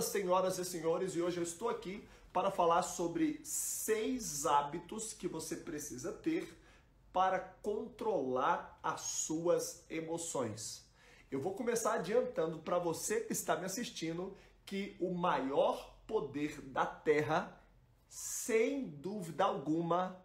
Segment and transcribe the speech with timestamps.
[0.00, 5.56] senhoras e senhores, e hoje eu estou aqui para falar sobre seis hábitos que você
[5.56, 6.58] precisa ter
[7.12, 10.88] para controlar as suas emoções.
[11.30, 16.86] Eu vou começar adiantando para você que está me assistindo que o maior poder da
[16.86, 17.60] Terra,
[18.08, 20.24] sem dúvida alguma,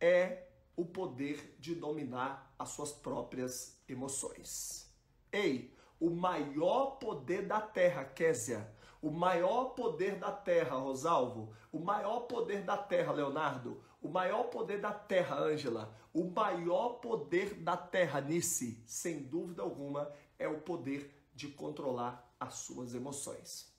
[0.00, 4.90] é o poder de dominar as suas próprias emoções.
[5.30, 8.68] Ei, o maior poder da terra, Késia,
[9.00, 14.80] o maior poder da terra, Rosalvo, o maior poder da terra, Leonardo, o maior poder
[14.80, 21.08] da terra, Ângela, o maior poder da terra, Nice, sem dúvida alguma, é o poder
[21.36, 23.72] de controlar as suas emoções.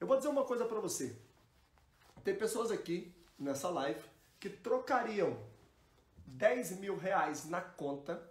[0.00, 1.20] Eu vou dizer uma coisa para você.
[2.24, 4.02] Tem pessoas aqui nessa live
[4.40, 5.36] que trocariam
[6.26, 8.26] 10 mil reais na conta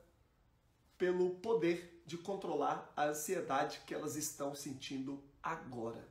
[0.98, 6.08] pelo poder de controlar a ansiedade que elas estão sentindo agora.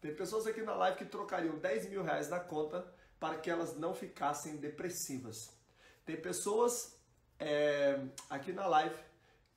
[0.00, 2.86] Tem pessoas aqui na live que trocariam 10 mil reais na conta
[3.18, 5.56] para que elas não ficassem depressivas.
[6.04, 6.98] Tem pessoas
[7.38, 8.96] é, aqui na live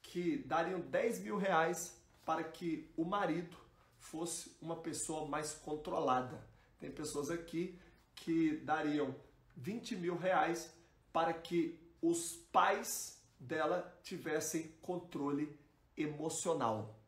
[0.01, 3.57] que dariam 10 mil reais para que o marido
[3.97, 6.47] fosse uma pessoa mais controlada.
[6.79, 7.79] Tem pessoas aqui
[8.13, 9.15] que dariam
[9.57, 10.71] 20 mil reais
[11.11, 15.57] para que os pais dela tivessem controle
[15.97, 16.99] emocional.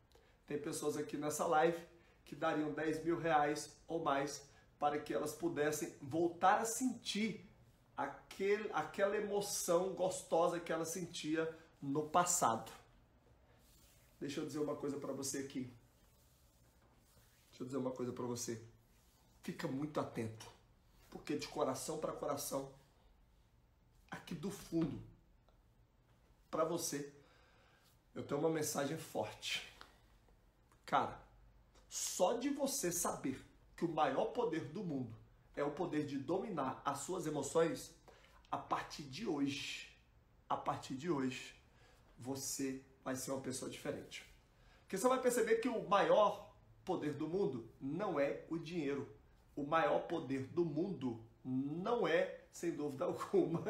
[0.46, 1.78] Tem pessoas aqui nessa live
[2.24, 4.46] que dariam 10 mil reais ou mais
[4.78, 7.48] para que elas pudessem voltar a sentir
[7.96, 12.70] aquele, aquela emoção gostosa que ela sentia no passado.
[14.20, 15.72] Deixa eu dizer uma coisa para você aqui.
[17.48, 18.62] Deixa eu dizer uma coisa para você.
[19.42, 20.46] Fica muito atento,
[21.10, 22.72] porque de coração para coração
[24.10, 25.02] aqui do fundo
[26.50, 27.12] para você,
[28.18, 29.72] eu tenho uma mensagem forte.
[30.84, 31.16] Cara,
[31.88, 33.40] só de você saber
[33.76, 35.14] que o maior poder do mundo
[35.54, 37.94] é o poder de dominar as suas emoções,
[38.50, 39.88] a partir de hoje,
[40.48, 41.54] a partir de hoje,
[42.18, 44.28] você vai ser uma pessoa diferente.
[44.80, 46.52] Porque você vai perceber que o maior
[46.84, 49.08] poder do mundo não é o dinheiro.
[49.54, 53.62] O maior poder do mundo não é, sem dúvida alguma,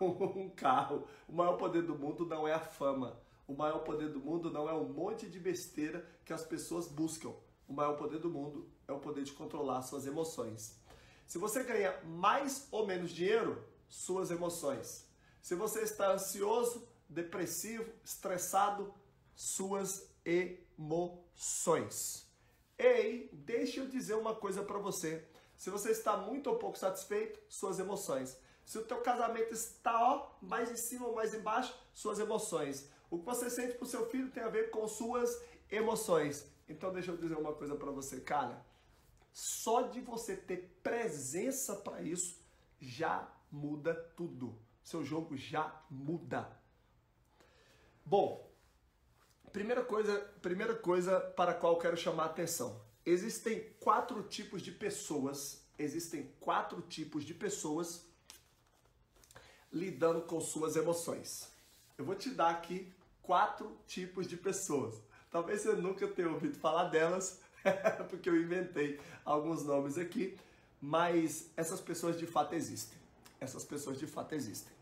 [0.00, 1.08] um carro.
[1.28, 3.25] O maior poder do mundo não é a fama.
[3.46, 7.32] O maior poder do mundo não é um monte de besteira que as pessoas buscam.
[7.68, 10.80] O maior poder do mundo é o poder de controlar suas emoções.
[11.26, 15.06] Se você ganha mais ou menos dinheiro, suas emoções.
[15.40, 18.92] Se você está ansioso, depressivo, estressado,
[19.34, 22.26] suas emoções.
[22.78, 25.26] Ei, deixa eu dizer uma coisa para você.
[25.56, 28.36] Se você está muito ou pouco satisfeito, suas emoções.
[28.64, 32.88] Se o teu casamento está ó, mais em cima ou mais embaixo, suas emoções.
[33.10, 35.40] O que você sente para o seu filho tem a ver com suas
[35.70, 36.46] emoções.
[36.68, 38.64] Então deixa eu dizer uma coisa para você, cara.
[39.32, 42.40] Só de você ter presença para isso
[42.80, 44.58] já muda tudo.
[44.82, 46.58] Seu jogo já muda.
[48.04, 48.50] Bom,
[49.52, 52.80] primeira coisa, primeira coisa para a qual quero chamar a atenção.
[53.04, 58.06] Existem quatro tipos de pessoas, existem quatro tipos de pessoas
[59.72, 61.50] lidando com suas emoções.
[61.98, 62.92] Eu vou te dar aqui
[63.26, 65.02] quatro tipos de pessoas.
[65.30, 67.40] Talvez você nunca tenha ouvido falar delas,
[68.08, 70.38] porque eu inventei alguns nomes aqui,
[70.80, 72.96] mas essas pessoas de fato existem.
[73.40, 74.72] Essas pessoas de fato existem.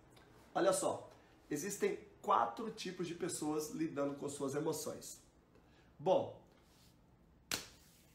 [0.54, 1.10] Olha só,
[1.50, 5.18] existem quatro tipos de pessoas lidando com suas emoções.
[5.98, 6.40] Bom,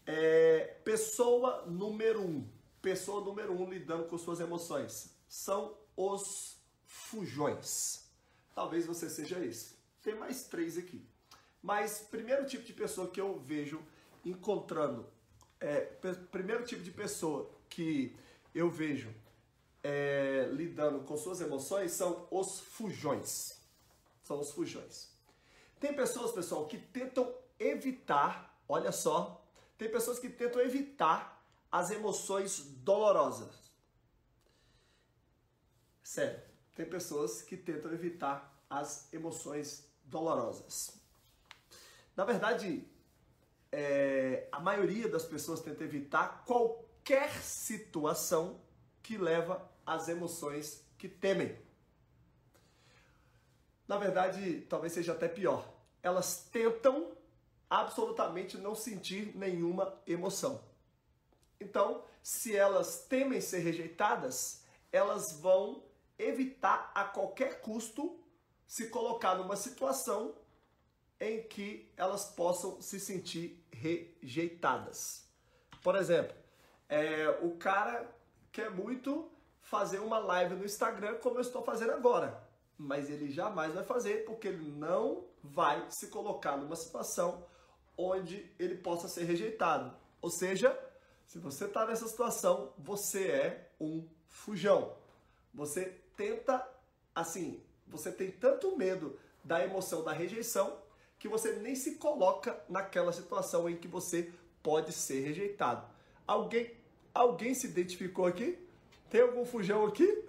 [0.06, 2.48] é, pessoa número um,
[2.82, 8.08] pessoa número um lidando com suas emoções são os fujões.
[8.56, 9.79] Talvez você seja esse.
[10.02, 11.06] Tem mais três aqui.
[11.62, 13.82] Mas primeiro tipo de pessoa que eu vejo
[14.26, 15.06] encontrando,
[15.60, 15.82] é,
[16.32, 18.16] primeiro tipo de pessoa que
[18.54, 19.14] eu vejo
[19.84, 23.60] é, lidando com suas emoções são os fujões.
[24.24, 25.10] São os fujões.
[25.80, 29.44] Tem pessoas, pessoal, que tentam evitar, olha só,
[29.78, 31.42] tem pessoas que tentam evitar
[31.72, 33.72] as emoções dolorosas.
[36.04, 36.42] Sério,
[36.76, 41.00] tem pessoas que tentam evitar as emoções dolorosas.
[42.16, 42.86] Na verdade,
[43.72, 48.60] é, a maioria das pessoas tenta evitar qualquer situação
[49.02, 51.58] que leva às emoções que temem.
[53.88, 55.68] Na verdade, talvez seja até pior.
[56.04, 57.12] Elas tentam
[57.70, 60.62] absolutamente não sentir nenhuma emoção.
[61.60, 65.84] Então, se elas temem ser rejeitadas, elas vão
[66.18, 68.19] evitar a qualquer custo
[68.70, 70.36] se colocar numa situação
[71.20, 75.28] em que elas possam se sentir rejeitadas.
[75.82, 76.38] Por exemplo,
[76.88, 78.08] é, o cara
[78.52, 79.28] quer muito
[79.60, 84.24] fazer uma live no Instagram como eu estou fazendo agora, mas ele jamais vai fazer
[84.24, 87.44] porque ele não vai se colocar numa situação
[87.98, 89.98] onde ele possa ser rejeitado.
[90.22, 90.80] Ou seja,
[91.26, 94.96] se você está nessa situação, você é um fujão.
[95.56, 95.86] Você
[96.16, 96.70] tenta,
[97.16, 100.78] assim, você tem tanto medo da emoção da rejeição
[101.18, 104.32] que você nem se coloca naquela situação em que você
[104.64, 105.86] pode ser rejeitado.
[106.26, 106.72] Alguém,
[107.14, 108.58] alguém se identificou aqui?
[109.10, 110.06] Tem algum fujão aqui?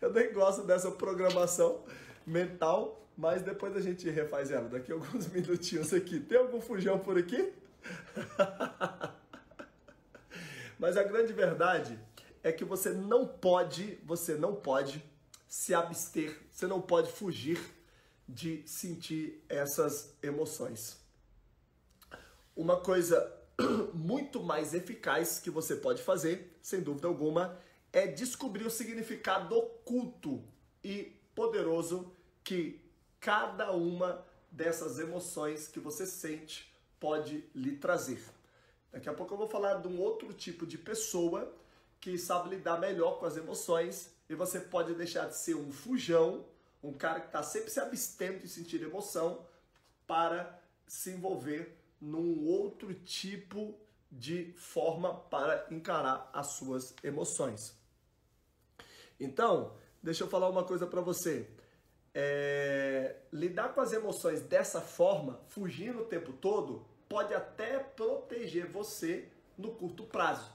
[0.00, 1.84] Eu nem gosto dessa programação
[2.26, 6.18] mental, mas depois a gente refaz ela daqui a alguns minutinhos aqui.
[6.18, 7.52] Tem algum fujão por aqui?
[10.78, 11.98] mas a grande verdade
[12.42, 15.04] é que você não pode, você não pode
[15.50, 17.60] se abster, você não pode fugir
[18.28, 20.96] de sentir essas emoções.
[22.54, 23.36] Uma coisa
[23.92, 27.58] muito mais eficaz que você pode fazer, sem dúvida alguma,
[27.92, 30.40] é descobrir o significado oculto
[30.84, 32.12] e poderoso
[32.44, 32.80] que
[33.18, 38.22] cada uma dessas emoções que você sente pode lhe trazer.
[38.92, 41.52] Daqui a pouco eu vou falar de um outro tipo de pessoa
[42.00, 46.46] que sabe lidar melhor com as emoções e você pode deixar de ser um fujão,
[46.80, 49.44] um cara que está sempre se abstendo de sentir emoção,
[50.06, 50.56] para
[50.86, 53.74] se envolver num outro tipo
[54.10, 57.76] de forma para encarar as suas emoções.
[59.18, 61.50] Então, deixa eu falar uma coisa para você.
[62.14, 69.28] É, lidar com as emoções dessa forma, fugindo o tempo todo, pode até proteger você
[69.58, 70.52] no curto prazo.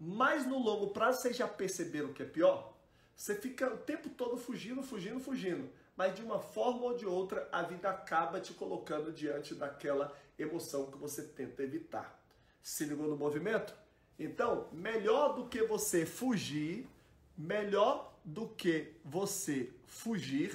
[0.00, 2.72] Mas no longo prazo, vocês já perceberam o que é pior?
[3.16, 5.70] Você fica o tempo todo fugindo, fugindo, fugindo.
[5.96, 10.90] Mas de uma forma ou de outra, a vida acaba te colocando diante daquela emoção
[10.90, 12.18] que você tenta evitar.
[12.62, 13.74] Se ligou no movimento?
[14.18, 16.88] Então, melhor do que você fugir,
[17.36, 20.54] melhor do que você fugir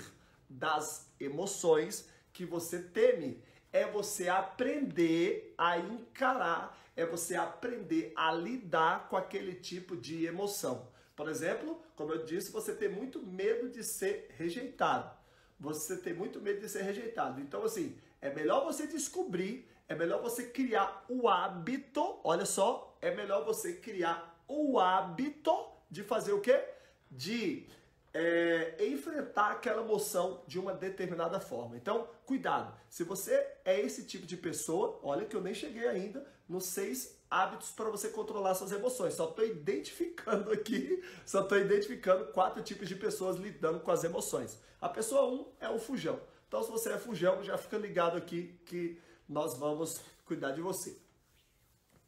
[0.50, 9.10] das emoções que você teme, é você aprender a encarar, é você aprender a lidar
[9.10, 10.88] com aquele tipo de emoção.
[11.18, 15.18] Por exemplo, como eu disse, você tem muito medo de ser rejeitado.
[15.60, 17.42] Você tem muito medo de ser rejeitado.
[17.42, 23.10] Então, assim, é melhor você descobrir, é melhor você criar o hábito, olha só, é
[23.10, 25.52] melhor você criar o hábito
[25.90, 26.64] de fazer o quê?
[27.10, 27.68] De
[28.14, 31.76] é, enfrentar aquela emoção de uma determinada forma.
[31.76, 32.80] Então, cuidado.
[32.92, 33.34] Se você
[33.66, 37.90] é esse tipo de pessoa, olha que eu nem cheguei ainda nos seis hábitos para
[37.90, 39.14] você controlar suas emoções.
[39.14, 44.58] Só estou identificando aqui, só estou identificando quatro tipos de pessoas lidando com as emoções.
[44.80, 46.20] A pessoa um é o fujão.
[46.48, 50.98] Então, se você é fujão, já fica ligado aqui que nós vamos cuidar de você.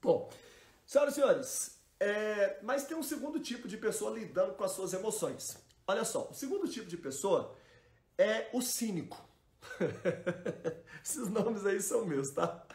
[0.01, 0.29] Bom,
[0.85, 4.93] senhoras e senhores, é, mas tem um segundo tipo de pessoa lidando com as suas
[4.93, 5.57] emoções.
[5.85, 7.53] Olha só, o segundo tipo de pessoa
[8.17, 9.19] é o cínico.
[11.03, 12.65] Esses nomes aí são meus, tá?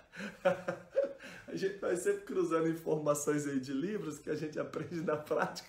[1.55, 5.69] A gente vai sempre cruzando informações aí de livros que a gente aprende na prática,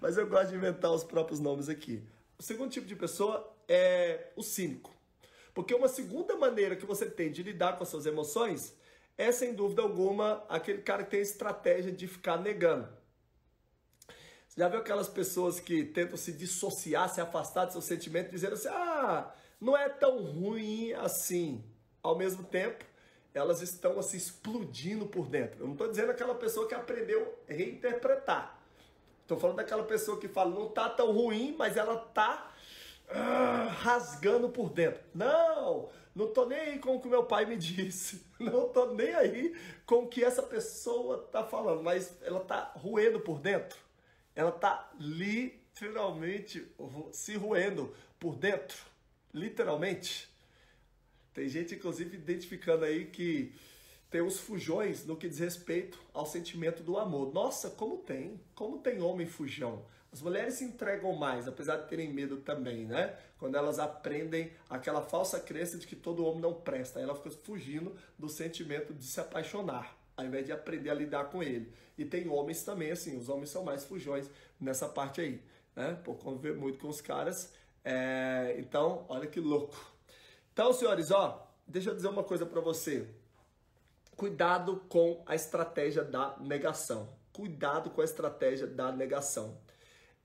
[0.00, 2.02] mas eu gosto de inventar os próprios nomes aqui.
[2.36, 4.92] O segundo tipo de pessoa é o cínico.
[5.54, 8.74] Porque uma segunda maneira que você tem de lidar com as suas emoções
[9.16, 12.88] é, sem dúvida alguma, aquele cara que tem estratégia de ficar negando.
[14.48, 18.54] Você já viu aquelas pessoas que tentam se dissociar, se afastar do seu sentimento, dizendo
[18.54, 21.64] assim: ah, não é tão ruim assim.
[22.02, 22.84] Ao mesmo tempo,
[23.34, 25.60] elas estão assim explodindo por dentro.
[25.60, 28.58] Eu não estou dizendo aquela pessoa que aprendeu a reinterpretar.
[29.22, 32.52] Estou falando daquela pessoa que fala: não tá tão ruim, mas ela tá
[33.08, 35.02] ah, rasgando por dentro.
[35.14, 38.26] Não, não tô nem aí com o que meu pai me disse.
[38.38, 43.20] Não tô nem aí com o que essa pessoa tá falando, mas ela tá roendo
[43.20, 43.78] por dentro
[44.34, 46.66] ela está literalmente
[47.12, 48.78] se roendo por dentro.
[49.32, 50.31] Literalmente.
[51.34, 53.52] Tem gente, inclusive, identificando aí que
[54.10, 57.32] tem os fujões no que diz respeito ao sentimento do amor.
[57.32, 58.40] Nossa, como tem?
[58.54, 59.84] Como tem homem fujão?
[60.12, 63.16] As mulheres se entregam mais, apesar de terem medo também, né?
[63.38, 67.30] Quando elas aprendem aquela falsa crença de que todo homem não presta, aí ela fica
[67.30, 71.72] fugindo do sentimento de se apaixonar ao invés de aprender a lidar com ele.
[71.96, 75.42] E tem homens também, assim, os homens são mais fujões nessa parte aí,
[75.74, 75.98] né?
[76.04, 77.52] Por conviver muito com os caras.
[77.84, 78.56] É...
[78.58, 79.91] Então, olha que louco.
[80.52, 83.08] Então, senhores, ó, deixa eu dizer uma coisa para você.
[84.16, 87.08] Cuidado com a estratégia da negação.
[87.32, 89.58] Cuidado com a estratégia da negação.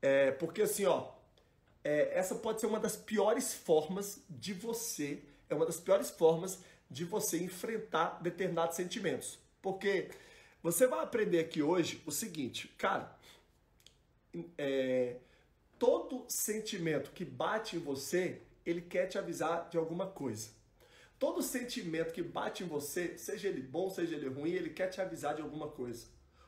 [0.02, 1.12] É, porque assim, ó,
[1.84, 6.60] é, essa pode ser uma das piores formas de você é uma das piores formas
[6.90, 9.40] de você enfrentar determinados sentimentos.
[9.62, 10.10] Porque
[10.62, 13.18] você vai aprender aqui hoje o seguinte, cara,
[14.58, 15.18] é,
[15.80, 20.50] todo sentimento que bate em você, ele quer te avisar de alguma coisa.
[21.18, 25.00] Todo sentimento que bate em você, seja ele bom, seja ele ruim, ele quer te
[25.00, 26.08] avisar de alguma coisa.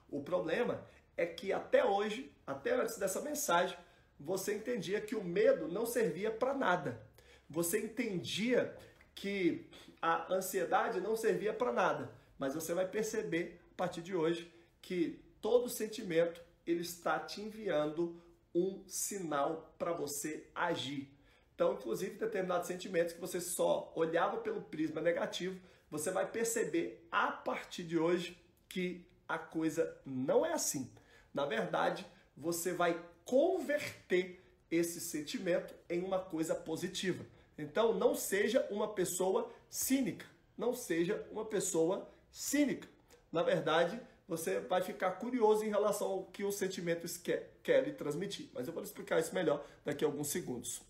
[0.09, 0.85] O problema
[1.15, 3.77] é que até hoje, até antes dessa mensagem,
[4.19, 7.01] você entendia que o medo não servia para nada.
[7.49, 8.75] Você entendia
[9.15, 9.69] que
[10.01, 12.11] a ansiedade não servia para nada.
[12.37, 18.21] Mas você vai perceber a partir de hoje que todo sentimento ele está te enviando
[18.53, 21.18] um sinal para você agir.
[21.59, 25.59] Então, inclusive, determinados sentimentos que você só olhava pelo prisma negativo,
[25.91, 30.89] você vai perceber a partir de hoje que a coisa não é assim.
[31.33, 37.25] Na verdade, você vai converter esse sentimento em uma coisa positiva.
[37.57, 40.25] Então, não seja uma pessoa cínica,
[40.57, 42.87] não seja uma pessoa cínica.
[43.33, 43.99] Na verdade,
[44.29, 48.49] você vai ficar curioso em relação ao que os sentimentos quer, querem transmitir.
[48.53, 50.87] Mas eu vou explicar isso melhor daqui a alguns segundos.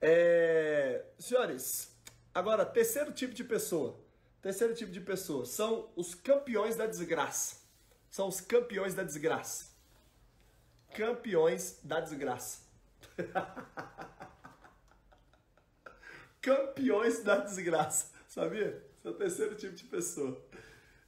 [0.00, 1.04] É...
[1.18, 1.94] Senhores,
[2.34, 3.98] agora, terceiro tipo de pessoa.
[4.40, 7.56] Terceiro tipo de pessoa são os campeões da desgraça.
[8.10, 9.66] São os campeões da desgraça.
[10.94, 12.60] Campeões da desgraça.
[16.40, 18.12] campeões da desgraça.
[18.28, 18.82] Sabia?
[18.98, 20.40] Esse é o terceiro tipo de pessoa.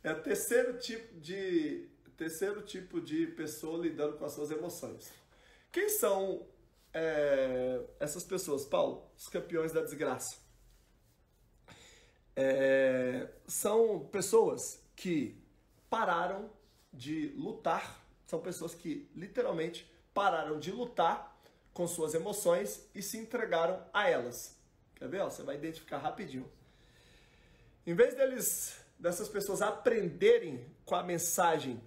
[0.02, 5.10] É o terceiro tipo de terceiro tipo de pessoa lidando com as suas emoções.
[5.72, 6.46] Quem são
[6.92, 9.10] é, essas pessoas, Paulo?
[9.16, 10.38] Os campeões da desgraça.
[12.34, 15.36] É, são pessoas que
[15.88, 16.50] pararam
[16.92, 21.36] de lutar, são pessoas que literalmente pararam de lutar
[21.72, 24.56] com suas emoções e se entregaram a elas.
[24.94, 25.22] Quer ver?
[25.24, 26.50] Você vai identificar rapidinho.
[27.86, 31.80] Em vez deles dessas pessoas aprenderem com a mensagem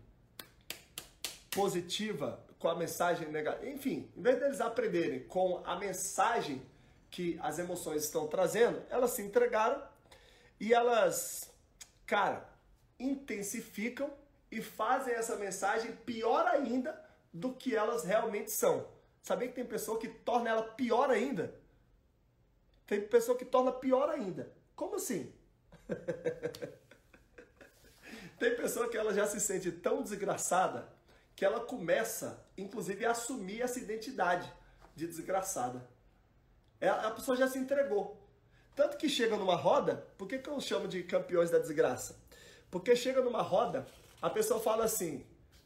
[1.51, 6.65] positiva, com a mensagem negativa, enfim, em vez deles aprenderem com a mensagem
[7.11, 9.83] que as emoções estão trazendo, elas se entregaram
[10.57, 11.51] e elas,
[12.05, 12.49] cara,
[12.97, 14.09] intensificam
[14.49, 16.97] e fazem essa mensagem pior ainda
[17.33, 18.87] do que elas realmente são.
[19.21, 21.53] Sabia que tem pessoa que torna ela pior ainda?
[22.87, 24.53] Tem pessoa que torna pior ainda.
[24.73, 25.33] Como assim?
[28.39, 30.91] Tem pessoa que ela já se sente tão desgraçada
[31.35, 34.51] que ela começa, inclusive, a assumir essa identidade
[34.95, 35.87] de desgraçada.
[36.79, 38.21] É, a pessoa já se entregou.
[38.75, 42.21] Tanto que chega numa roda, por que, que eu chamo de campeões da desgraça?
[42.69, 43.87] Porque chega numa roda,
[44.21, 45.25] a pessoa fala assim,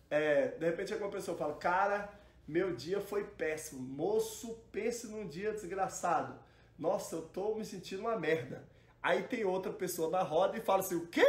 [0.10, 2.10] é, de repente alguma pessoa fala, cara,
[2.48, 3.82] meu dia foi péssimo.
[3.82, 6.38] Moço, pense num dia desgraçado.
[6.78, 8.68] Nossa, eu tô me sentindo uma merda.
[9.02, 11.26] Aí tem outra pessoa na roda e fala assim: o quê?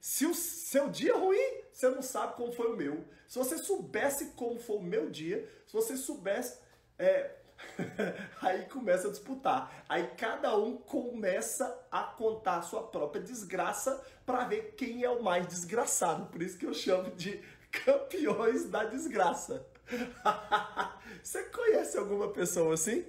[0.00, 3.04] Se o seu dia é ruim, você não sabe como foi o meu.
[3.26, 6.58] Se você soubesse como foi o meu dia, se você soubesse.
[6.98, 7.36] É...
[8.40, 9.84] aí começa a disputar.
[9.88, 15.22] Aí cada um começa a contar a sua própria desgraça para ver quem é o
[15.22, 16.26] mais desgraçado.
[16.26, 17.42] Por isso que eu chamo de
[17.84, 19.66] campeões da desgraça.
[21.22, 23.04] você conhece alguma pessoa assim?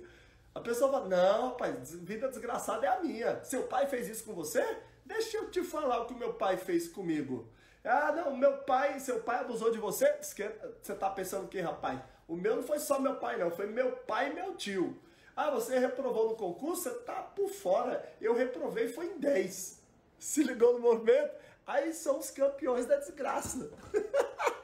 [0.54, 3.44] A pessoa fala: Não, rapaz, vida desgraçada é a minha.
[3.44, 4.64] Seu pai fez isso com você?
[5.10, 7.50] Deixa eu te falar o que meu pai fez comigo.
[7.84, 10.08] Ah, não, meu pai, seu pai abusou de você?
[10.22, 12.00] Você tá pensando o que, rapaz?
[12.28, 15.02] O meu não foi só meu pai, não, foi meu pai e meu tio.
[15.36, 16.84] Ah, você reprovou no concurso?
[16.84, 18.08] Você tá por fora.
[18.22, 19.82] Eu reprovei, foi em 10.
[20.20, 21.34] Se ligou no movimento?
[21.66, 23.72] Aí são os campeões da desgraça.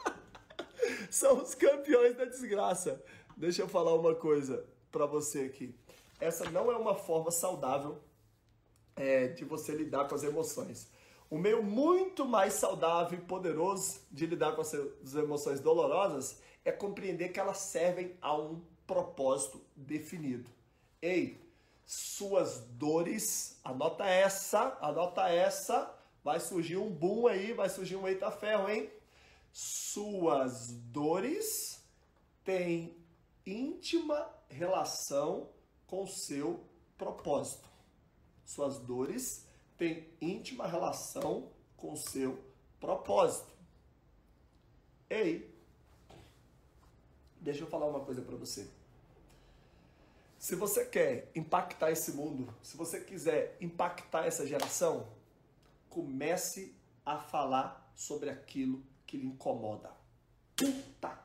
[1.09, 3.03] são os campeões da desgraça.
[3.35, 5.75] Deixa eu falar uma coisa para você aqui.
[6.19, 7.99] Essa não é uma forma saudável
[8.95, 10.89] é, de você lidar com as emoções.
[11.29, 14.73] O meio muito mais saudável e poderoso de lidar com as
[15.15, 20.49] emoções dolorosas é compreender que elas servem a um propósito definido.
[21.01, 21.41] Ei,
[21.85, 28.31] suas dores, anota essa, anota essa, vai surgir um boom aí, vai surgir um eita
[28.31, 28.89] ferro, hein?
[29.51, 31.83] Suas dores
[32.43, 32.97] têm
[33.45, 35.49] íntima relação
[35.87, 36.63] com seu
[36.97, 37.74] propósito.
[38.45, 39.47] Suas dores
[39.77, 42.39] têm íntima relação com seu
[42.79, 43.51] propósito.
[45.09, 45.53] Ei,
[47.41, 48.69] deixa eu falar uma coisa para você.
[50.37, 55.07] Se você quer impactar esse mundo, se você quiser impactar essa geração,
[55.89, 59.91] comece a falar sobre aquilo que lhe incomoda.
[60.55, 61.19] Puta!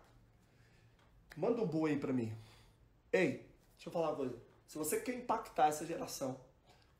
[1.37, 2.35] Manda um boi aí pra mim.
[3.13, 4.41] Ei, deixa eu falar uma coisa.
[4.67, 6.41] Se você quer impactar essa geração,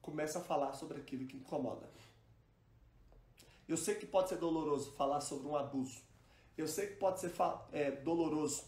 [0.01, 1.89] Comece a falar sobre aquilo que incomoda.
[3.69, 6.03] Eu sei que pode ser doloroso falar sobre um abuso.
[6.57, 7.33] Eu sei que pode ser
[7.73, 8.65] é, doloroso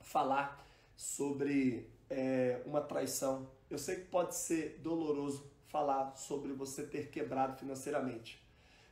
[0.00, 3.48] falar sobre é, uma traição.
[3.70, 8.42] Eu sei que pode ser doloroso falar sobre você ter quebrado financeiramente.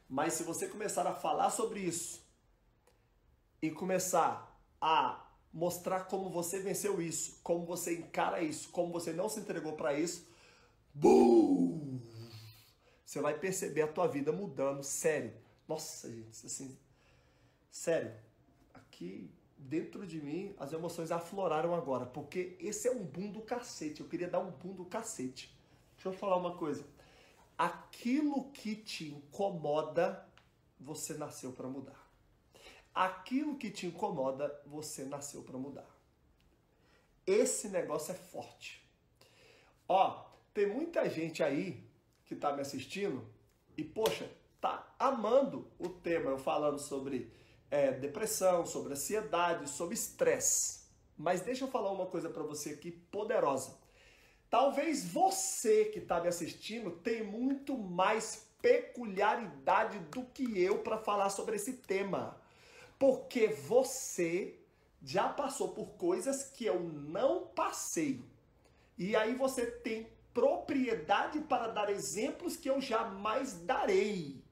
[0.08, 2.24] Mas se você começar a falar sobre isso
[3.60, 9.28] e começar a mostrar como você venceu isso, como você encara isso, como você não
[9.28, 10.26] se entregou para isso,
[10.94, 12.00] BUM!
[13.04, 15.32] Você vai perceber a tua vida mudando, sério.
[15.66, 16.78] Nossa, gente, assim,
[17.70, 18.14] sério.
[18.72, 24.00] Aqui dentro de mim as emoções afloraram agora, porque esse é um boom do cacete.
[24.00, 25.54] Eu queria dar um boom do cacete.
[25.94, 26.84] Deixa eu falar uma coisa.
[27.58, 30.26] Aquilo que te incomoda,
[30.78, 32.10] você nasceu para mudar.
[32.94, 35.88] Aquilo que te incomoda, você nasceu para mudar.
[37.26, 38.88] Esse negócio é forte.
[39.86, 41.84] Ó, tem muita gente aí
[42.24, 43.26] que tá me assistindo
[43.76, 44.30] e, poxa,
[44.60, 47.32] tá amando o tema, eu falando sobre
[47.70, 50.80] é, depressão, sobre ansiedade, sobre estresse.
[51.16, 53.78] Mas deixa eu falar uma coisa para você aqui poderosa.
[54.48, 61.30] Talvez você que está me assistindo tenha muito mais peculiaridade do que eu para falar
[61.30, 62.36] sobre esse tema.
[62.98, 64.58] Porque você
[65.02, 68.22] já passou por coisas que eu não passei.
[68.98, 70.08] E aí você tem
[70.40, 74.42] propriedade para dar exemplos que eu jamais darei.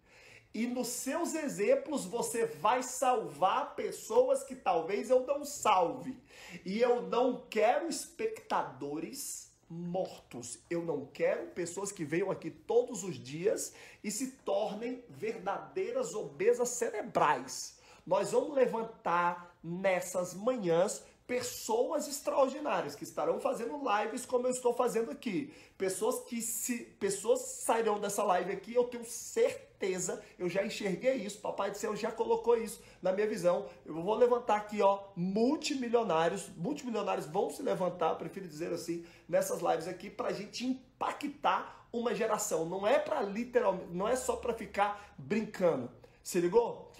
[0.52, 6.14] E nos seus exemplos você vai salvar pessoas que talvez eu não salve.
[6.62, 10.58] E eu não quero espectadores mortos.
[10.68, 13.72] Eu não quero pessoas que venham aqui todos os dias
[14.04, 17.78] e se tornem verdadeiras obesas cerebrais.
[18.06, 25.10] Nós vamos levantar nessas manhãs pessoas extraordinárias que estarão fazendo lives como eu estou fazendo
[25.10, 25.52] aqui.
[25.76, 31.38] Pessoas que se pessoas sairão dessa live aqui, eu tenho certeza, eu já enxerguei isso,
[31.38, 33.68] papai do céu já colocou isso na minha visão.
[33.84, 39.86] Eu vou levantar aqui, ó, multimilionários, multimilionários vão se levantar, prefiro dizer assim, nessas lives
[39.86, 42.64] aqui pra gente impactar uma geração.
[42.64, 45.90] Não é para literalmente, não é só para ficar brincando.
[46.22, 46.90] Se ligou?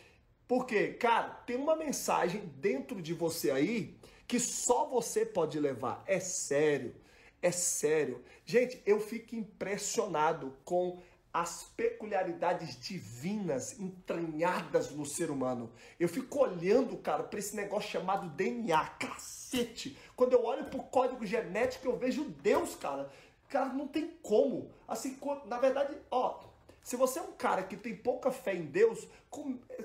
[0.46, 3.97] Porque, cara, tem uma mensagem dentro de você aí
[4.28, 6.04] que só você pode levar.
[6.06, 6.94] É sério,
[7.40, 8.22] é sério.
[8.44, 11.00] Gente, eu fico impressionado com
[11.32, 15.72] as peculiaridades divinas entranhadas no ser humano.
[15.98, 19.96] Eu fico olhando, cara, para esse negócio chamado DNA, cacete.
[20.14, 23.10] Quando eu olho pro código genético, eu vejo Deus, cara.
[23.48, 24.70] Cara, não tem como.
[24.86, 26.40] Assim, na verdade, ó,
[26.82, 29.06] se você é um cara que tem pouca fé em Deus,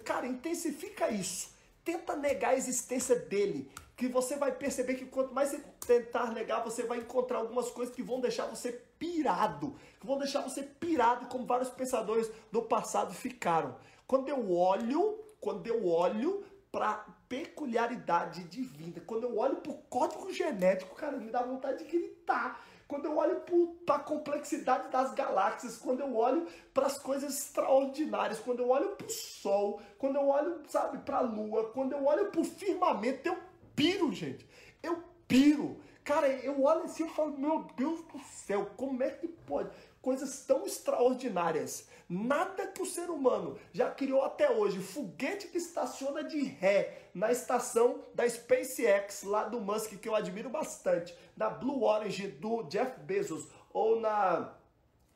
[0.03, 1.53] cara, intensifica isso.
[1.83, 6.63] Tenta negar a existência dele que você vai perceber que quanto mais você tentar negar,
[6.63, 11.27] você vai encontrar algumas coisas que vão deixar você pirado, que vão deixar você pirado,
[11.27, 13.75] como vários pensadores do passado ficaram.
[14.07, 20.33] Quando eu olho, quando eu olho para peculiaridade divina, quando eu olho para o código
[20.33, 22.63] genético, cara, me dá vontade de gritar.
[22.87, 23.41] Quando eu olho
[23.85, 28.95] para a complexidade das galáxias, quando eu olho para as coisas extraordinárias, quando eu olho
[28.95, 32.45] para o Sol, quando eu olho, sabe, para a Lua, quando eu olho para o
[32.45, 33.37] firmamento, eu
[33.75, 34.47] piro, gente.
[34.81, 35.79] Eu piro.
[36.03, 39.69] Cara, eu olho assim e falo, meu Deus do céu, como é que pode?
[40.01, 41.87] Coisas tão extraordinárias.
[42.09, 44.79] Nada que o ser humano já criou até hoje.
[44.79, 50.49] Foguete que estaciona de ré na estação da SpaceX, lá do Musk, que eu admiro
[50.49, 51.15] bastante.
[51.37, 53.47] Na Blue Origin do Jeff Bezos.
[53.71, 54.53] Ou na,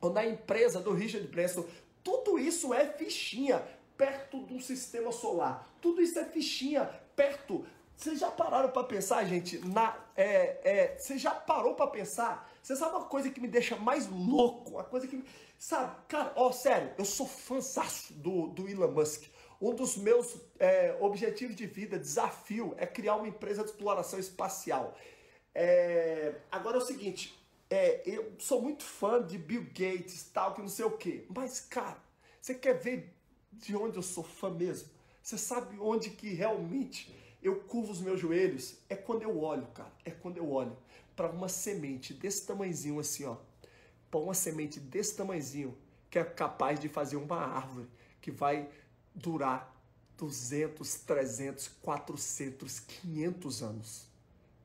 [0.00, 1.66] ou na empresa do Richard Branson.
[2.02, 3.62] Tudo isso é fichinha
[3.98, 5.68] perto do sistema solar.
[5.82, 7.66] Tudo isso é fichinha perto
[7.98, 9.58] vocês já pararam para pensar, gente?
[9.66, 12.48] Na, é, é, você já parou para pensar?
[12.62, 14.70] Você sabe uma coisa que me deixa mais louco?
[14.70, 15.16] Uma coisa que.
[15.16, 15.24] Me,
[15.58, 19.24] sabe, cara, ó, sério, eu sou fãzaço do, do Elon Musk.
[19.60, 24.96] Um dos meus é, objetivos de vida, desafio, é criar uma empresa de exploração espacial.
[25.52, 27.36] É, agora é o seguinte,
[27.68, 31.26] é, eu sou muito fã de Bill Gates, tal, que não sei o quê.
[31.28, 32.00] Mas, cara,
[32.40, 33.12] você quer ver
[33.50, 34.88] de onde eu sou fã mesmo?
[35.20, 37.12] Você sabe onde que realmente
[37.48, 40.76] eu curvo os meus joelhos, é quando eu olho, cara, é quando eu olho
[41.16, 43.36] para uma semente desse tamanhozinho assim, ó,
[44.10, 45.76] para uma semente desse tamanhozinho
[46.10, 47.88] que é capaz de fazer uma árvore
[48.20, 48.68] que vai
[49.14, 49.74] durar
[50.16, 54.08] 200, 300, 400, 500 anos.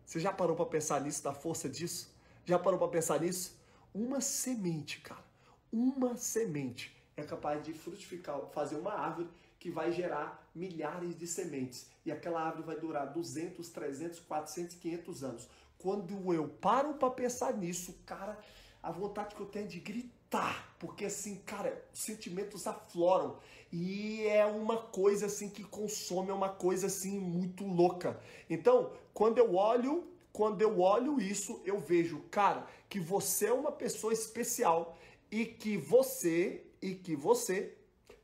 [0.06, 2.14] Você já parou para pensar nisso, da força disso?
[2.46, 3.58] Já parou para pensar nisso?
[3.94, 5.24] Uma semente, cara,
[5.72, 9.30] uma semente é capaz de frutificar, fazer uma árvore
[9.64, 11.90] que vai gerar milhares de sementes.
[12.06, 15.50] E aquela árvore vai durar 200, 300, 400, 500 anos.
[15.78, 18.38] Quando eu paro para pensar nisso, cara,
[18.82, 23.38] a vontade que eu tenho é de gritar, porque assim, cara, os sentimentos afloram
[23.72, 28.20] e é uma coisa assim que consome, é uma coisa assim muito louca.
[28.50, 33.72] Então, quando eu olho, quando eu olho isso, eu vejo, cara, que você é uma
[33.72, 34.98] pessoa especial
[35.32, 37.78] e que você e que você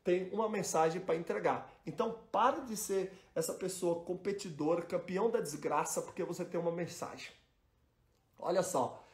[0.03, 1.71] tem uma mensagem para entregar.
[1.85, 7.31] Então, pare de ser essa pessoa competidora, campeão da desgraça, porque você tem uma mensagem.
[8.37, 9.05] Olha só.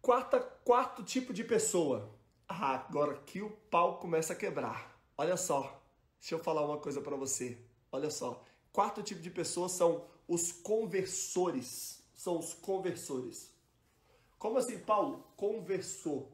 [0.00, 2.14] Quarta, quarto tipo de pessoa.
[2.48, 4.98] Ah, agora aqui o pau começa a quebrar.
[5.16, 5.82] Olha só.
[6.20, 7.58] Deixa eu falar uma coisa para você.
[7.90, 8.42] Olha só.
[8.72, 12.02] Quarto tipo de pessoa são os conversores.
[12.14, 13.52] São os conversores.
[14.38, 15.26] Como assim, Paulo?
[15.36, 16.28] Conversor.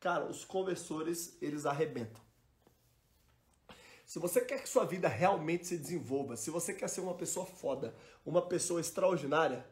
[0.00, 2.29] Cara, os conversores, eles arrebentam.
[4.10, 7.46] Se você quer que sua vida realmente se desenvolva, se você quer ser uma pessoa
[7.46, 7.94] foda,
[8.26, 9.64] uma pessoa extraordinária,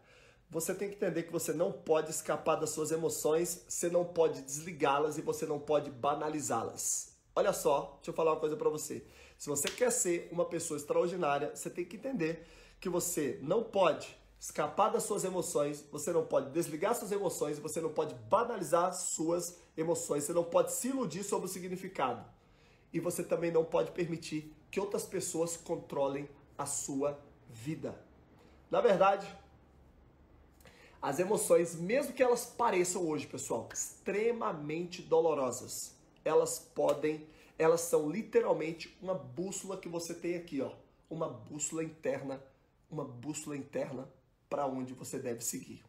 [0.48, 4.40] você tem que entender que você não pode escapar das suas emoções, você não pode
[4.42, 7.16] desligá-las e você não pode banalizá-las.
[7.34, 9.04] Olha só, deixa eu falar uma coisa para você.
[9.36, 12.46] Se você quer ser uma pessoa extraordinária, você tem que entender
[12.78, 17.80] que você não pode escapar das suas emoções, você não pode desligar suas emoções, você
[17.80, 22.37] não pode banalizar suas emoções, você não pode se iludir sobre o significado.
[22.92, 27.98] E você também não pode permitir que outras pessoas controlem a sua vida.
[28.70, 29.26] Na verdade,
[31.00, 37.26] as emoções, mesmo que elas pareçam hoje, pessoal, extremamente dolorosas, elas podem,
[37.58, 40.72] elas são literalmente uma bússola que você tem aqui, ó,
[41.08, 42.42] uma bússola interna,
[42.90, 44.08] uma bússola interna
[44.50, 45.84] para onde você deve seguir.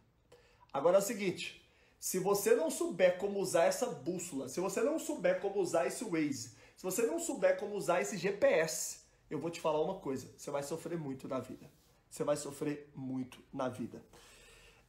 [0.72, 1.60] Agora é o seguinte,
[1.98, 6.04] se você não souber como usar essa bússola, se você não souber como usar esse
[6.04, 10.32] Waze, se você não souber como usar esse GPS, eu vou te falar uma coisa,
[10.34, 11.70] você vai sofrer muito na vida.
[12.08, 14.02] Você vai sofrer muito na vida.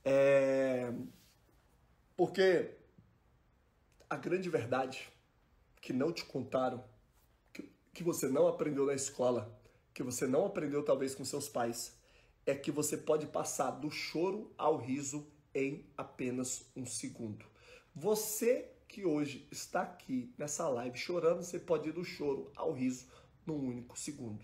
[0.01, 0.89] É...
[2.15, 2.77] Porque
[4.09, 5.11] a grande verdade
[5.81, 6.81] que não te contaram,
[7.93, 9.53] que, você não aprendeu na escola,
[9.93, 11.99] que você não aprendeu talvez com seus pais,
[12.45, 17.45] é que você pode passar do choro ao riso em apenas um segundo.
[17.93, 23.07] Você que hoje está aqui nessa live chorando, você pode ir do choro ao riso
[23.45, 24.43] num único segundo.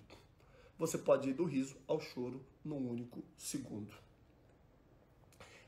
[0.79, 3.93] Você pode ir do riso ao choro num único segundo.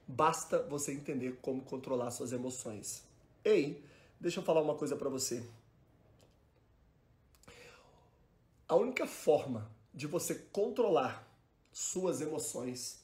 [0.07, 3.03] Basta você entender como controlar suas emoções.
[3.43, 3.83] Ei,
[4.17, 5.45] deixa eu falar uma coisa para você.
[8.65, 11.27] A única forma de você controlar
[11.69, 13.03] suas emoções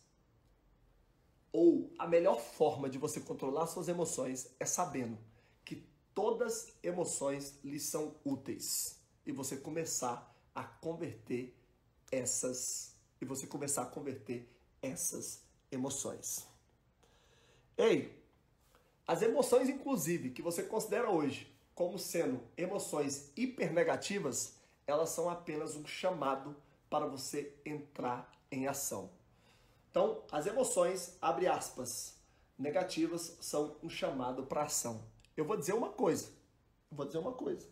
[1.51, 5.17] ou a melhor forma de você controlar suas emoções é sabendo
[6.15, 11.53] todas emoções lhe são úteis e você começar a converter
[12.11, 14.49] essas e você começar a converter
[14.81, 16.47] essas emoções.
[17.77, 18.23] Ei,
[19.05, 24.55] as emoções, inclusive, que você considera hoje como sendo emoções hipernegativas,
[24.87, 26.55] elas são apenas um chamado
[26.89, 29.09] para você entrar em ação.
[29.91, 32.15] Então, as emoções, abre aspas,
[32.57, 35.03] negativas, são um chamado para ação.
[35.35, 36.29] Eu vou dizer uma coisa,
[36.91, 37.67] vou dizer uma coisa.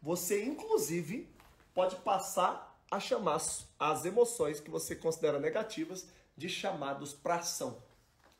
[0.00, 1.28] Você, inclusive,
[1.74, 3.40] pode passar a chamar
[3.78, 7.82] as emoções que você considera negativas de chamados para ação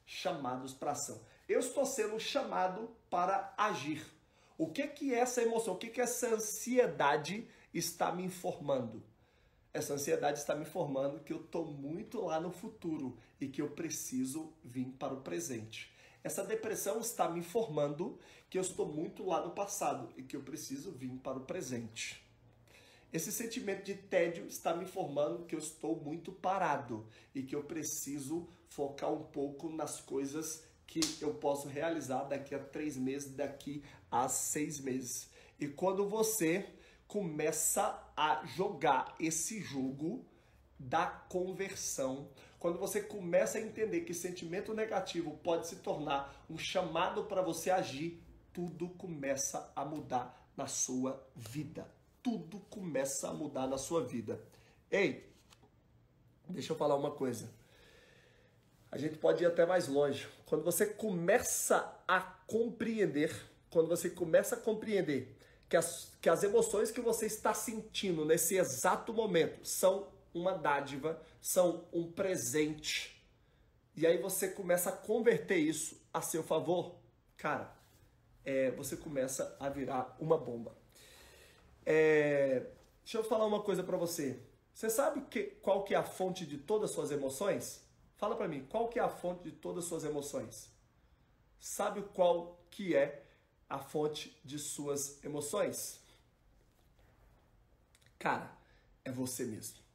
[0.09, 1.21] chamados para ação.
[1.47, 4.05] Eu estou sendo chamado para agir.
[4.57, 9.03] O que que essa emoção, o que que essa ansiedade está me informando?
[9.73, 13.69] Essa ansiedade está me informando que eu estou muito lá no futuro e que eu
[13.69, 15.93] preciso vir para o presente.
[16.29, 18.19] Essa depressão está me informando
[18.51, 22.23] que eu estou muito lá no passado e que eu preciso vir para o presente.
[23.11, 27.65] Esse sentimento de tédio está me informando que eu estou muito parado e que eu
[27.65, 33.83] preciso focar um pouco nas coisas que eu posso realizar daqui a três meses, daqui
[34.11, 35.31] a seis meses.
[35.59, 36.69] E quando você
[37.07, 40.27] começa a jogar esse jogo
[40.79, 42.29] da conversão,
[42.59, 47.71] quando você começa a entender que sentimento negativo pode se tornar um chamado para você
[47.71, 51.87] agir, tudo começa a mudar na sua vida
[52.29, 54.39] tudo começa a mudar na sua vida.
[54.91, 55.33] Ei,
[56.49, 57.51] deixa eu falar uma coisa.
[58.91, 60.29] A gente pode ir até mais longe.
[60.45, 63.35] Quando você começa a compreender,
[63.71, 65.37] quando você começa a compreender
[65.69, 71.21] que as, que as emoções que você está sentindo nesse exato momento são uma dádiva,
[71.41, 73.19] são um presente,
[73.97, 76.95] e aí você começa a converter isso a seu favor,
[77.37, 77.77] cara,
[78.45, 80.77] é, você começa a virar uma bomba.
[81.85, 82.67] É,
[83.03, 84.41] deixa eu falar uma coisa para você.
[84.73, 87.83] Você sabe que, qual que é a fonte de todas as suas emoções?
[88.17, 90.71] Fala para mim, qual que é a fonte de todas as suas emoções?
[91.59, 93.25] Sabe qual que é
[93.69, 96.01] a fonte de suas emoções?
[98.17, 98.57] Cara,
[99.05, 99.88] é você mesmo.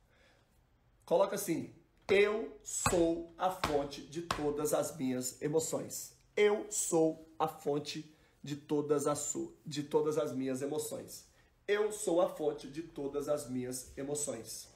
[1.05, 1.73] Coloca assim:
[2.07, 6.15] eu sou a fonte de todas as minhas emoções.
[6.35, 8.13] Eu sou a fonte
[8.43, 9.33] de todas as
[9.65, 11.25] de todas as minhas emoções.
[11.67, 14.67] Eu sou a fonte de todas as minhas emoções.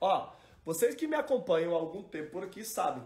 [0.00, 0.32] Ó,
[0.64, 3.04] vocês que me acompanham há algum tempo por aqui sabem.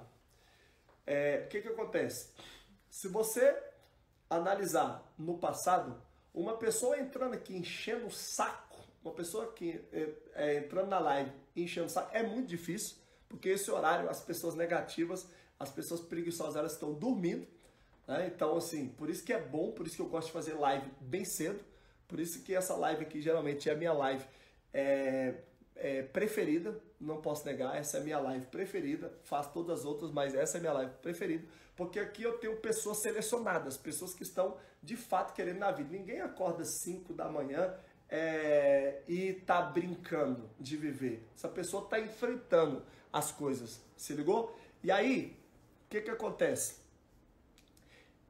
[1.06, 2.30] É, o que que acontece?
[2.90, 3.60] Se você
[4.28, 6.00] analisar no passado,
[6.34, 8.63] uma pessoa entrando aqui enchendo o saco,
[9.04, 12.96] uma pessoa aqui é, é, entrando na live enchendo o saco, é muito difícil,
[13.28, 17.46] porque esse horário as pessoas negativas, as pessoas preguiçosas, elas estão dormindo.
[18.08, 18.30] Né?
[18.34, 20.90] Então, assim, por isso que é bom, por isso que eu gosto de fazer live
[21.00, 21.62] bem cedo,
[22.08, 24.24] por isso que essa live aqui geralmente é a minha live
[24.72, 25.34] é,
[25.76, 30.10] é, preferida, não posso negar, essa é a minha live preferida, faço todas as outras,
[30.10, 34.22] mas essa é a minha live preferida, porque aqui eu tenho pessoas selecionadas, pessoas que
[34.22, 35.90] estão de fato querendo na vida.
[35.90, 37.74] Ninguém acorda 5 da manhã
[38.08, 41.26] é, e tá brincando de viver.
[41.34, 44.56] Essa pessoa está enfrentando as coisas, se ligou?
[44.82, 45.38] E aí,
[45.86, 46.82] o que que acontece?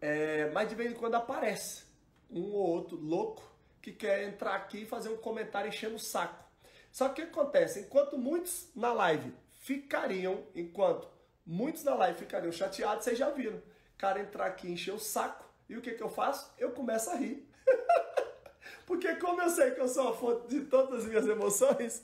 [0.01, 1.85] É, mas de vez em quando aparece
[2.31, 3.43] um ou outro louco
[3.81, 6.43] que quer entrar aqui e fazer um comentário enchendo o saco.
[6.91, 7.81] Só que o que acontece?
[7.81, 11.09] Enquanto muitos na live ficariam, enquanto
[11.45, 13.57] muitos na live ficariam chateados, vocês já viram.
[13.57, 16.53] O cara entrar aqui encher o saco e o que, que eu faço?
[16.59, 17.49] Eu começo a rir.
[18.87, 22.03] Porque como eu sei que eu sou a fonte de todas as minhas emoções,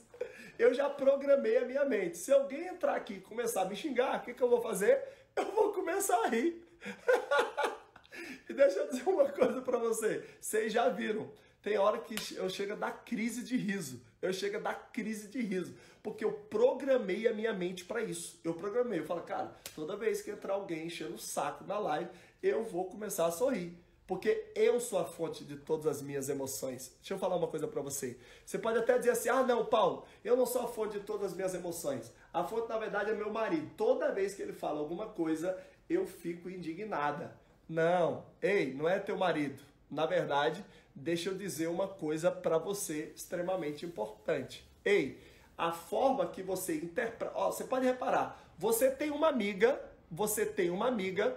[0.57, 2.17] eu já programei a minha mente.
[2.17, 5.01] Se alguém entrar aqui e começar a me xingar, o que, que eu vou fazer?
[5.35, 6.63] Eu vou começar a rir.
[8.49, 10.23] e deixa eu dizer uma coisa para você.
[10.39, 11.31] Vocês já viram.
[11.61, 14.01] Tem hora que eu chego a dar crise de riso.
[14.21, 15.75] Eu chego a dar crise de riso.
[16.01, 18.39] Porque eu programei a minha mente para isso.
[18.43, 18.99] Eu programei.
[18.99, 22.09] Eu falo, cara, toda vez que entrar alguém enchendo o saco na live,
[22.41, 23.77] eu vou começar a sorrir.
[24.11, 26.93] Porque eu sou a fonte de todas as minhas emoções.
[26.99, 28.17] Deixa eu falar uma coisa para você.
[28.45, 31.27] Você pode até dizer assim: ah, não, Paulo, eu não sou a fonte de todas
[31.27, 32.11] as minhas emoções.
[32.33, 33.71] A fonte, na verdade, é meu marido.
[33.77, 35.57] Toda vez que ele fala alguma coisa,
[35.89, 37.33] eu fico indignada.
[37.69, 39.63] Não, ei, não é teu marido.
[39.89, 40.61] Na verdade,
[40.93, 44.69] deixa eu dizer uma coisa para você extremamente importante.
[44.83, 45.21] Ei,
[45.57, 47.33] a forma que você interpreta.
[47.45, 51.33] Você pode reparar, você tem uma amiga, você tem uma amiga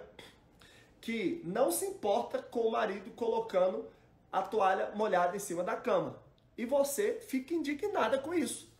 [1.05, 3.87] que não se importa com o marido colocando
[4.31, 6.19] a toalha molhada em cima da cama.
[6.57, 8.73] E você fica indignada com isso.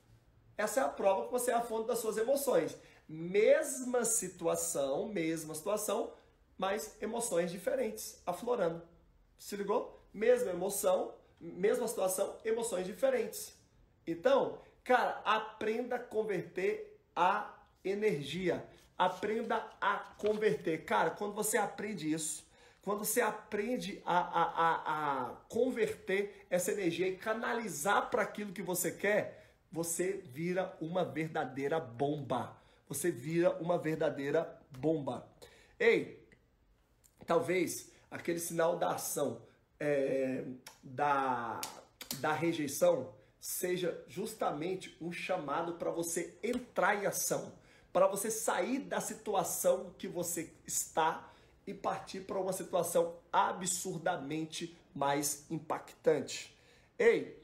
[0.57, 2.75] Essa é a prova que você é a fonte das suas emoções.
[3.07, 6.13] Mesma situação, mesma situação,
[6.57, 8.81] mas emoções diferentes aflorando.
[9.37, 10.03] Se ligou?
[10.11, 13.53] Mesma emoção, mesma situação, emoções diferentes.
[14.07, 18.67] Então, cara, aprenda a converter a energia.
[18.97, 20.85] Aprenda a converter.
[20.85, 22.45] Cara, quando você aprende isso,
[22.81, 28.61] quando você aprende a, a, a, a converter essa energia e canalizar para aquilo que
[28.61, 32.55] você quer, você vira uma verdadeira bomba.
[32.87, 35.27] Você vira uma verdadeira bomba.
[35.79, 36.25] Ei,
[37.25, 39.41] talvez aquele sinal da ação,
[39.79, 40.43] é,
[40.81, 41.59] da,
[42.19, 47.51] da rejeição, seja justamente um chamado para você entrar em ação,
[47.95, 51.31] para você sair da situação que você está
[51.65, 56.53] e partir para uma situação absurdamente mais impactante.
[56.99, 57.41] Ei,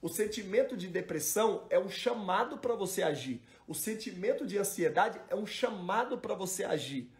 [0.00, 3.42] o sentimento de depressão é um chamado para você agir.
[3.66, 7.10] O sentimento de ansiedade é um chamado para você agir.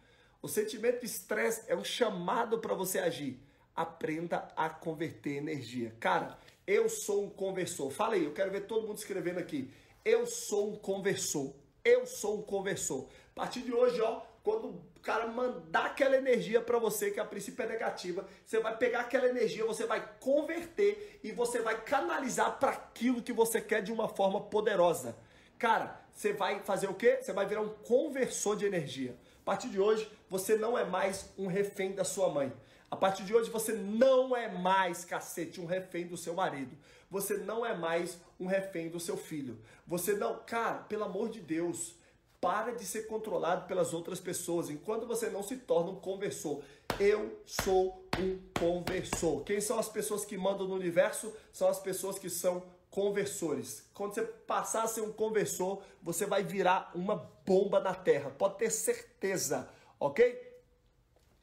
[0.41, 3.41] O sentimento de estresse é um chamado para você agir.
[3.75, 5.93] Aprenda a converter energia.
[5.99, 7.91] Cara, eu sou um conversor.
[7.91, 9.69] Fala aí, eu quero ver todo mundo escrevendo aqui.
[10.05, 11.53] Eu sou um conversor.
[11.89, 13.07] Eu sou um conversor.
[13.35, 17.25] A partir de hoje, ó, quando o cara mandar aquela energia para você, que a
[17.25, 22.59] princípio é negativa, você vai pegar aquela energia, você vai converter e você vai canalizar
[22.59, 25.17] para aquilo que você quer de uma forma poderosa.
[25.57, 27.17] Cara, você vai fazer o quê?
[27.21, 29.17] Você vai virar um conversor de energia.
[29.41, 32.53] A partir de hoje, você não é mais um refém da sua mãe.
[32.91, 36.75] A partir de hoje, você não é mais, cacete, um refém do seu marido.
[37.09, 39.59] Você não é mais um refém do seu filho.
[39.87, 40.39] Você não.
[40.45, 41.95] Cara, pelo amor de Deus,
[42.39, 44.69] para de ser controlado pelas outras pessoas.
[44.69, 46.63] Enquanto você não se torna um conversor.
[46.99, 49.43] Eu sou um conversor.
[49.43, 51.33] Quem são as pessoas que mandam no universo?
[51.51, 53.85] São as pessoas que são conversores.
[53.93, 58.29] Quando você passar a ser um conversor, você vai virar uma bomba na terra.
[58.29, 59.69] Pode ter certeza,
[59.99, 60.61] ok?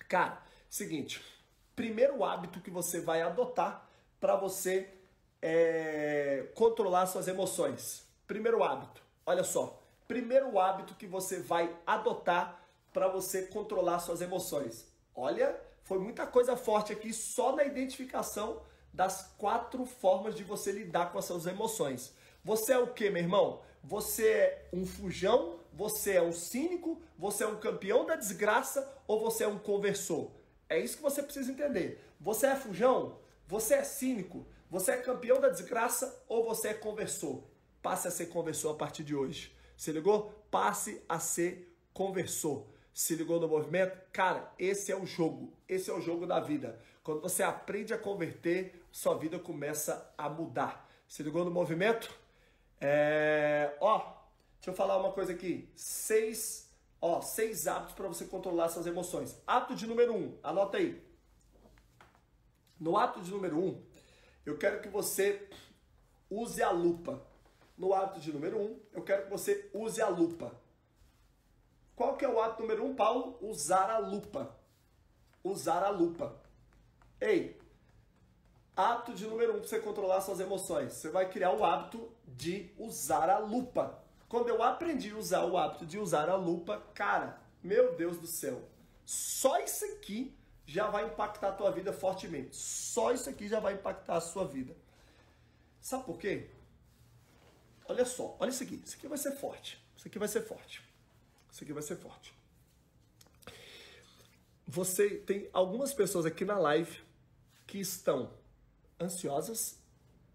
[0.09, 1.23] Cara, seguinte.
[1.75, 4.96] Primeiro hábito que você vai adotar para você
[5.43, 8.05] é, controlar suas emoções.
[8.27, 9.03] Primeiro hábito.
[9.25, 9.83] Olha só.
[10.09, 12.61] Primeiro hábito que você vai adotar
[12.93, 14.87] para você controlar suas emoções.
[15.15, 18.61] Olha, Foi muita coisa forte aqui só na identificação
[18.93, 22.13] das quatro formas de você lidar com as suas emoções.
[22.43, 23.61] Você é o que, meu irmão?
[23.85, 25.61] Você é um fujão?
[25.73, 27.01] Você é um cínico?
[27.17, 28.93] Você é um campeão da desgraça?
[29.07, 30.29] Ou você é um conversor?
[30.69, 32.05] É isso que você precisa entender.
[32.21, 33.19] Você é fujão?
[33.47, 34.45] Você é cínico?
[34.71, 36.25] Você é campeão da desgraça?
[36.29, 37.43] Ou você é conversor?
[37.81, 39.57] Passe a ser conversor a partir de hoje.
[39.77, 40.33] Se ligou?
[40.51, 42.67] Passe a ser conversor.
[42.93, 43.97] Se ligou no movimento?
[44.13, 45.53] Cara, esse é o jogo.
[45.69, 46.81] Esse é o jogo da vida.
[47.05, 50.91] Quando você aprende a converter, sua vida começa a mudar.
[51.07, 52.13] Se ligou no movimento?
[52.81, 53.77] É...
[53.81, 53.99] Ó,
[54.57, 55.71] deixa eu falar uma coisa aqui.
[55.77, 56.69] Seis,
[57.01, 59.41] ó, seis hábitos para você controlar suas emoções.
[59.47, 61.01] Hábito de número um, anota aí.
[62.81, 63.83] No hábito de número um,
[64.47, 65.49] eu quero que você
[66.31, 67.21] use a lupa.
[67.77, 70.55] No hábito de número um, eu quero que você use a lupa.
[71.95, 73.37] Qual que é o hábito número um, Paulo?
[73.43, 74.57] Usar a lupa.
[75.45, 76.41] Usar a lupa.
[77.21, 77.59] Ei,
[78.75, 80.93] hábito de número um para você controlar suas emoções.
[80.93, 84.03] Você vai criar o hábito de usar a lupa.
[84.29, 88.27] Quando eu aprendi a usar o hábito de usar a lupa, cara, meu Deus do
[88.27, 88.63] céu,
[89.05, 90.35] só isso aqui
[90.67, 92.57] já vai impactar a tua vida fortemente.
[92.57, 94.77] Só isso aqui já vai impactar a sua vida.
[95.81, 96.51] Sabe por quê?
[97.89, 98.83] Olha só, olha isso aqui.
[98.85, 99.81] Isso aqui vai ser forte.
[99.97, 100.83] Isso aqui vai ser forte.
[101.53, 102.35] Isso aqui vai ser forte.
[104.67, 107.01] Você tem algumas pessoas aqui na live
[107.67, 108.33] que estão
[109.01, 109.79] ansiosas,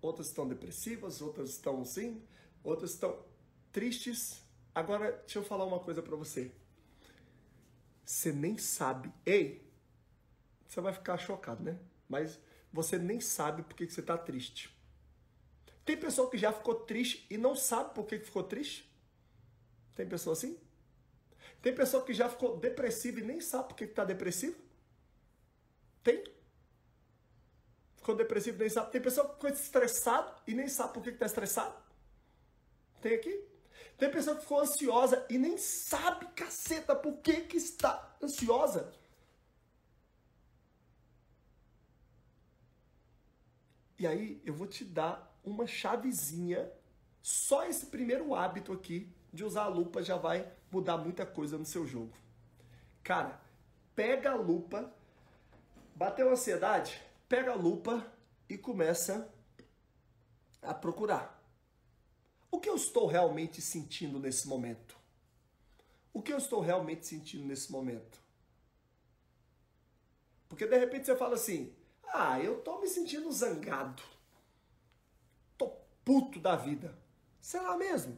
[0.02, 2.24] outras estão depressivas, outras estão assim,
[2.64, 3.20] outras estão
[3.74, 4.42] tristes.
[4.74, 6.50] Agora, deixa eu falar uma coisa para você.
[8.06, 9.12] Você nem sabe.
[9.26, 9.70] Ei,
[10.72, 11.78] você vai ficar chocado, né?
[12.08, 12.40] Mas
[12.72, 14.74] você nem sabe por que você está triste.
[15.84, 18.90] Tem pessoa que já ficou triste e não sabe por que ficou triste?
[19.98, 20.58] Tem pessoa assim?
[21.62, 24.58] Tem pessoa que já ficou depressiva e nem sabe por que está depressivo?
[26.02, 26.24] Tem?
[27.98, 28.92] Ficou depressivo e nem sabe.
[28.94, 31.76] Tem pessoa que ficou estressado e nem sabe por que está estressado?
[33.02, 33.46] Tem aqui?
[33.98, 39.01] Tem pessoa que ficou ansiosa e nem sabe, caceta, por que, que está ansiosa.
[44.02, 46.72] E aí eu vou te dar uma chavezinha.
[47.22, 51.66] Só esse primeiro hábito aqui de usar a lupa já vai mudar muita coisa no
[51.66, 52.12] seu jogo.
[53.04, 53.40] Cara,
[53.96, 54.92] pega a lupa,
[55.94, 58.12] bateu ansiedade, pega a lupa
[58.50, 59.32] e começa
[60.64, 61.40] a procurar.
[62.50, 64.98] O que eu estou realmente sentindo nesse momento?
[66.12, 68.20] O que eu estou realmente sentindo nesse momento?
[70.50, 71.72] Porque de repente você fala assim:
[72.14, 74.04] ah, eu tô me sentindo zangado.
[75.58, 76.98] Tô puto da vida.
[77.42, 78.18] Será mesmo?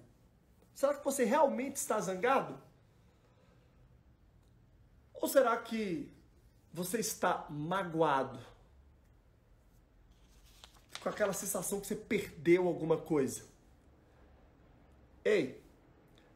[0.73, 2.59] Será que você realmente está zangado?
[5.13, 6.11] Ou será que
[6.73, 8.39] você está magoado?
[11.01, 13.45] Com aquela sensação que você perdeu alguma coisa?
[15.23, 15.63] Ei,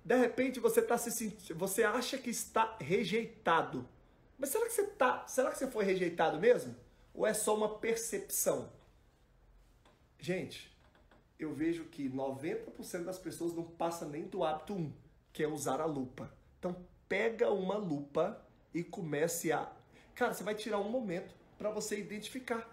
[0.06, 3.88] de repente você está se sentindo, você acha que está rejeitado.
[4.38, 6.76] Mas será que você tá, será que você foi rejeitado mesmo?
[7.17, 8.69] Ou é só uma percepção?
[10.19, 10.71] Gente,
[11.39, 14.93] eu vejo que 90% das pessoas não passa nem do hábito 1,
[15.34, 16.32] que é usar a lupa.
[16.60, 16.75] Então,
[17.10, 18.39] pega uma lupa
[18.71, 19.67] e comece a.
[20.13, 22.69] Cara, você vai tirar um momento para você identificar.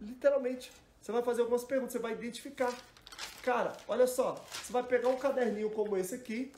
[0.00, 0.70] Literalmente.
[1.00, 2.72] Você vai fazer algumas perguntas, você vai identificar.
[3.42, 6.52] Cara, olha só, você vai pegar um caderninho como esse aqui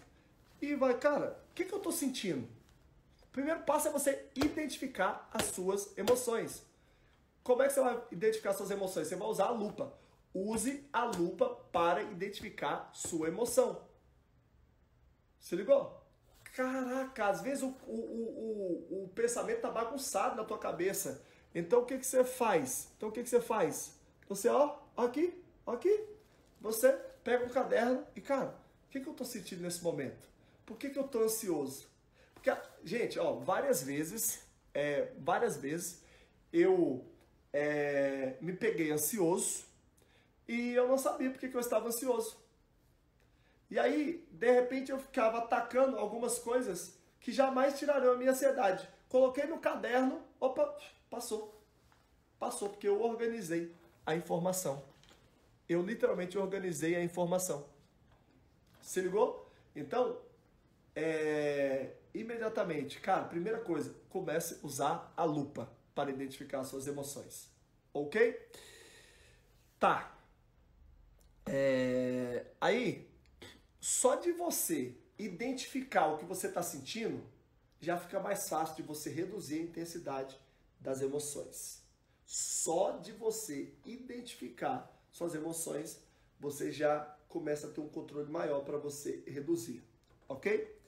[0.60, 2.46] e vai, cara, o que, que eu estou sentindo?
[3.22, 6.68] O primeiro passo é você identificar as suas emoções.
[7.50, 9.08] Como é que você vai identificar suas emoções?
[9.08, 9.92] Você vai usar a lupa.
[10.32, 13.88] Use a lupa para identificar sua emoção.
[15.40, 16.00] Se ligou?
[16.54, 21.26] Caraca, às vezes o, o, o, o, pensamento está bagunçado na tua cabeça.
[21.52, 22.92] Então o que, que você faz?
[22.96, 23.98] Então o que, que você faz?
[24.28, 26.06] Você, ó, aqui, aqui.
[26.60, 26.92] Você
[27.24, 28.56] pega um caderno e, cara,
[28.86, 30.28] o que, que eu estou sentindo nesse momento?
[30.64, 31.88] Por que, que eu estou ansioso?
[32.32, 34.40] Porque, gente, ó, várias vezes,
[34.72, 36.04] é, várias vezes
[36.52, 37.09] eu
[37.52, 39.64] é, me peguei ansioso
[40.46, 42.36] e eu não sabia porque que eu estava ansioso.
[43.70, 48.88] E aí, de repente, eu ficava atacando algumas coisas que jamais tirarão a minha ansiedade.
[49.08, 50.76] Coloquei no caderno, opa,
[51.08, 51.60] passou.
[52.38, 53.72] Passou, porque eu organizei
[54.04, 54.82] a informação.
[55.68, 57.64] Eu literalmente organizei a informação.
[58.80, 59.48] Se ligou?
[59.76, 60.18] Então,
[60.96, 67.48] é, imediatamente, cara, primeira coisa, comece a usar a lupa para identificar suas emoções.
[67.92, 68.48] Ok?
[69.78, 70.16] Tá.
[71.46, 72.46] É...
[72.60, 73.08] Aí,
[73.80, 77.22] só de você identificar o que você está sentindo,
[77.80, 80.38] já fica mais fácil de você reduzir a intensidade
[80.78, 81.82] das emoções.
[82.24, 86.00] Só de você identificar suas emoções,
[86.38, 89.82] você já começa a ter um controle maior para você reduzir,
[90.28, 90.78] ok?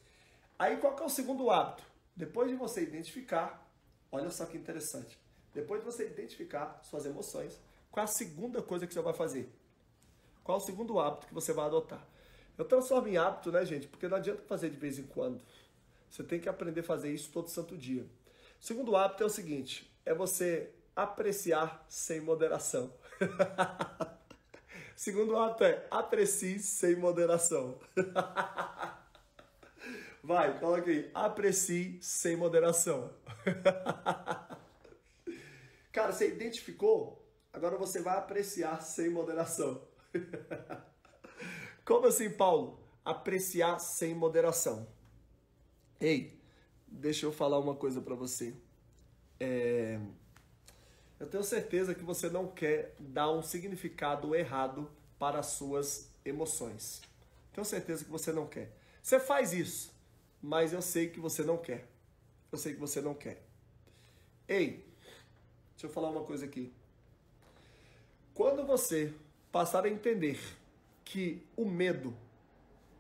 [0.58, 1.84] Aí qual é o segundo hábito?
[2.14, 3.61] Depois de você identificar,
[4.12, 5.18] olha só que interessante.
[5.52, 7.58] Depois de você identificar suas emoções,
[7.90, 9.50] qual é a segunda coisa que você vai fazer?
[10.44, 12.06] Qual é o segundo hábito que você vai adotar?
[12.56, 13.88] Eu transformo em hábito, né, gente?
[13.88, 15.42] Porque não adianta fazer de vez em quando.
[16.10, 18.04] Você tem que aprender a fazer isso todo santo dia.
[18.60, 22.92] O segundo hábito é o seguinte: é você apreciar sem moderação.
[24.94, 27.78] segundo hábito é aprecie sem moderação.
[30.22, 31.10] Vai, coloca aí.
[31.12, 33.12] Aprecie sem moderação.
[35.92, 37.28] Cara, você identificou?
[37.52, 39.82] Agora você vai apreciar sem moderação.
[41.84, 42.80] Como assim, Paulo?
[43.04, 44.86] Apreciar sem moderação.
[46.00, 46.40] Ei,
[46.86, 48.54] deixa eu falar uma coisa para você.
[49.40, 49.98] É...
[51.18, 57.02] Eu tenho certeza que você não quer dar um significado errado para as suas emoções.
[57.52, 58.72] Tenho certeza que você não quer.
[59.02, 59.91] Você faz isso,
[60.42, 61.88] mas eu sei que você não quer.
[62.50, 63.42] Eu sei que você não quer.
[64.48, 64.84] Ei,
[65.70, 66.74] deixa eu falar uma coisa aqui.
[68.34, 69.14] Quando você
[69.52, 70.38] passar a entender
[71.04, 72.16] que o medo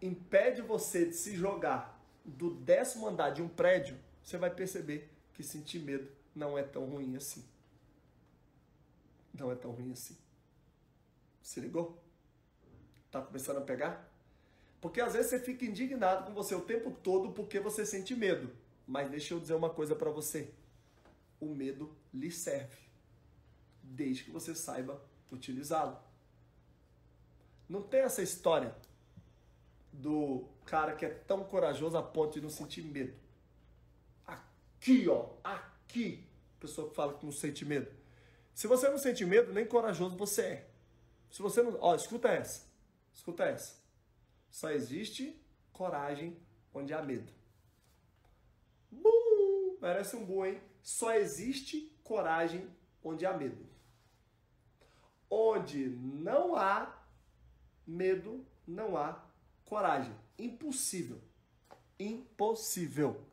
[0.00, 5.42] impede você de se jogar do décimo andar de um prédio, você vai perceber que
[5.42, 7.44] sentir medo não é tão ruim assim.
[9.34, 10.16] Não é tão ruim assim.
[11.42, 12.00] Se ligou?
[13.10, 14.11] Tá começando a pegar?
[14.82, 18.50] Porque às vezes você fica indignado com você o tempo todo porque você sente medo.
[18.84, 20.50] Mas deixa eu dizer uma coisa para você.
[21.40, 22.76] O medo lhe serve.
[23.80, 25.96] Desde que você saiba utilizá-lo.
[27.68, 28.74] Não tem essa história
[29.92, 33.14] do cara que é tão corajoso a ponto de não sentir medo.
[34.26, 36.26] Aqui, ó, aqui,
[36.58, 37.88] pessoa que fala que não sente medo.
[38.52, 40.68] Se você não sente medo, nem corajoso você é.
[41.30, 42.66] Se você não, ó, escuta essa.
[43.14, 43.81] Escuta essa.
[44.52, 45.42] Só existe
[45.72, 46.36] coragem
[46.74, 47.32] onde há medo.
[48.90, 49.78] Bum!
[49.80, 50.60] Merece um bom, hein?
[50.82, 52.68] Só existe coragem
[53.02, 53.66] onde há medo.
[55.30, 57.02] Onde não há
[57.86, 59.24] medo, não há
[59.64, 60.14] coragem.
[60.38, 61.18] Impossível.
[61.98, 63.24] Impossível.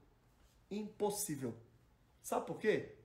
[0.72, 1.53] Impossível.
[2.24, 2.95] Sabe por quê?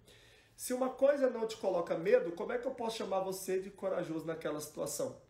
[0.56, 3.70] Se uma coisa não te coloca medo, como é que eu posso chamar você de
[3.70, 5.20] corajoso naquela situação?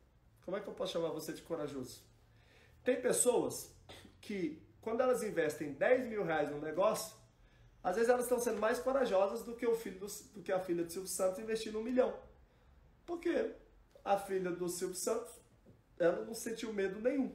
[0.45, 2.03] Como é que eu posso chamar você de corajoso?
[2.85, 3.75] Tem pessoas
[4.21, 7.17] que, quando elas investem 10 mil reais num negócio,
[7.83, 10.61] às vezes elas estão sendo mais corajosas do que o filho do, do que a
[10.61, 12.15] filha do Silvio Santos investindo um milhão.
[13.07, 13.53] Por quê?
[14.05, 15.33] A filha do Silvio Santos,
[15.99, 17.35] ela não sentiu medo nenhum.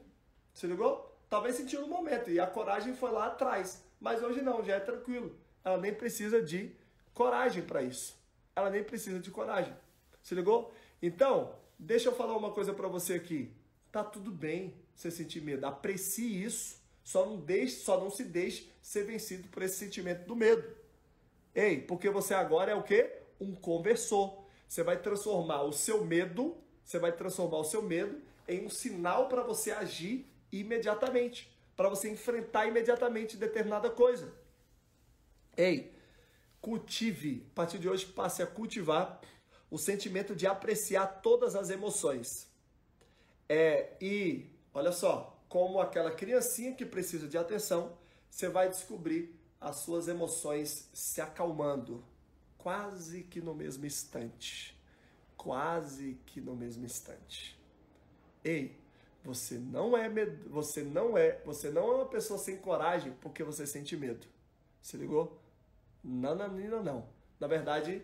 [0.54, 1.18] Se ligou?
[1.28, 3.84] Talvez sentiu no momento e a coragem foi lá atrás.
[4.00, 5.36] Mas hoje não, já é tranquilo.
[5.64, 6.74] Ela nem precisa de
[7.12, 8.16] coragem para isso.
[8.54, 9.76] Ela nem precisa de coragem.
[10.22, 10.72] Se ligou?
[11.02, 13.52] Então, deixa eu falar uma coisa para você aqui.
[13.92, 15.66] Tá tudo bem você sentir medo.
[15.66, 16.78] Aprecie isso.
[17.02, 20.62] Só não deixe, só não se deixe ser vencido por esse sentimento do medo.
[21.54, 23.10] Ei, porque você agora é o quê?
[23.40, 24.44] Um conversor.
[24.68, 29.28] Você vai transformar o seu medo, você vai transformar o seu medo em um sinal
[29.28, 34.32] para você agir imediatamente, para você enfrentar imediatamente determinada coisa.
[35.56, 35.92] Ei,
[36.60, 39.20] cultive, a partir de hoje passe a cultivar
[39.70, 42.48] o sentimento de apreciar todas as emoções.
[43.48, 47.96] É, e olha só, como aquela criancinha que precisa de atenção,
[48.30, 52.04] você vai descobrir as suas emoções se acalmando,
[52.56, 54.78] quase que no mesmo instante.
[55.36, 57.58] Quase que no mesmo instante.
[58.44, 58.78] Ei,
[59.24, 60.48] você não é med...
[60.48, 64.26] você não é, você não é uma pessoa sem coragem porque você sente medo.
[64.80, 65.40] Se ligou?
[66.02, 67.08] Não, não, não, não.
[67.38, 68.02] Na verdade,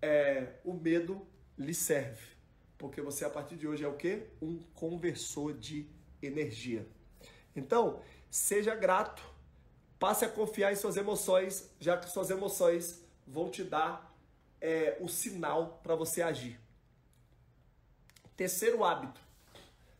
[0.00, 1.26] é, o medo
[1.56, 2.37] lhe serve.
[2.78, 4.28] Porque você, a partir de hoje, é o quê?
[4.40, 5.86] Um conversor de
[6.22, 6.86] energia.
[7.54, 8.00] Então,
[8.30, 9.22] seja grato.
[9.98, 14.16] Passe a confiar em suas emoções, já que suas emoções vão te dar
[14.60, 16.58] é, o sinal para você agir.
[18.36, 19.20] Terceiro hábito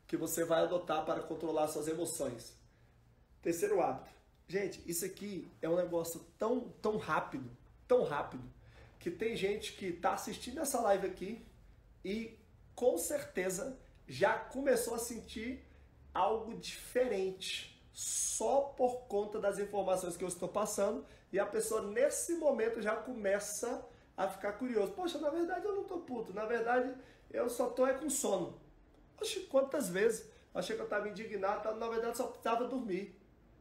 [0.06, 2.56] que você vai adotar para controlar suas emoções.
[3.42, 4.10] Terceiro hábito.
[4.48, 7.50] Gente, isso aqui é um negócio tão, tão rápido,
[7.86, 8.42] tão rápido,
[8.98, 11.44] que tem gente que está assistindo essa live aqui
[12.02, 12.37] e
[12.78, 13.76] com certeza
[14.06, 15.66] já começou a sentir
[16.14, 22.36] algo diferente só por conta das informações que eu estou passando e a pessoa nesse
[22.36, 23.84] momento já começa
[24.16, 24.92] a ficar curioso.
[24.92, 26.94] Poxa, na verdade eu não tô puto, na verdade
[27.32, 28.60] eu só tô é com sono.
[29.16, 33.12] Poxa, quantas vezes achei que eu estava indignado, na verdade só precisava dormir.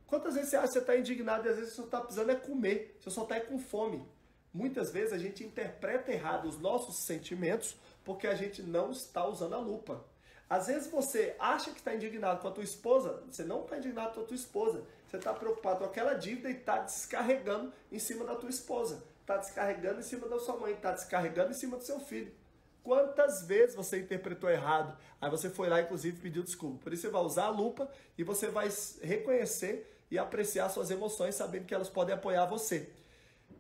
[0.05, 2.35] Quantas vezes você acha que você está indignado e às vezes você está precisando é
[2.35, 4.07] comer, você só está é com fome.
[4.53, 7.75] Muitas vezes a gente interpreta errado os nossos sentimentos
[8.07, 10.01] porque a gente não está usando a lupa.
[10.49, 14.13] Às vezes você acha que está indignado com a tua esposa, você não está indignado
[14.13, 14.81] com a tua esposa.
[15.05, 19.03] Você está preocupado com aquela dívida e está descarregando em cima da tua esposa.
[19.19, 22.33] Está descarregando em cima da sua mãe, está descarregando em cima do seu filho.
[22.81, 24.97] Quantas vezes você interpretou errado?
[25.19, 26.81] Aí você foi lá, inclusive, pediu desculpa.
[26.85, 28.69] Por isso você vai usar a lupa e você vai
[29.01, 32.89] reconhecer e apreciar suas emoções, sabendo que elas podem apoiar você.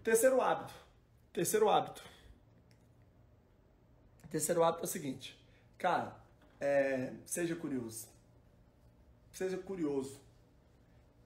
[0.05, 0.73] Terceiro hábito.
[1.33, 2.01] Terceiro hábito.
[4.29, 5.37] Terceiro hábito é o seguinte.
[5.77, 6.15] Cara,
[6.59, 8.07] é, seja curioso.
[9.31, 10.19] Seja curioso.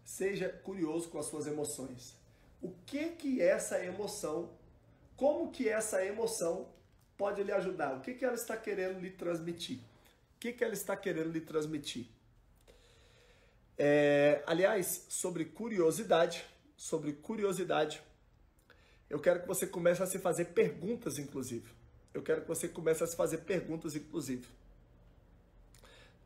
[0.04, 2.16] Seja curioso com as suas emoções.
[2.62, 4.52] O que que essa emoção,
[5.16, 6.68] como que essa emoção
[7.18, 7.97] pode lhe ajudar?
[7.97, 9.80] O que que ela está querendo lhe transmitir?
[10.36, 12.08] O que que ela está querendo lhe transmitir?
[13.78, 16.45] É, aliás, sobre curiosidade,
[16.76, 18.02] sobre curiosidade,
[19.10, 21.80] eu quero que você comece a se fazer perguntas, inclusive.
[22.14, 24.47] Eu quero que você comece a se fazer perguntas, inclusive.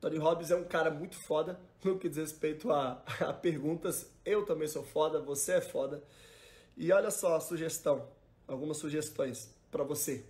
[0.01, 4.09] Tony Robbins é um cara muito foda no que diz respeito a, a perguntas.
[4.23, 6.03] Eu também sou foda, você é foda.
[6.77, 8.07] E olha só a sugestão,
[8.47, 10.25] algumas sugestões para você.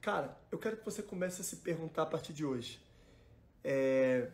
[0.00, 2.80] Cara, eu quero que você comece a se perguntar a partir de hoje.
[3.62, 4.30] É,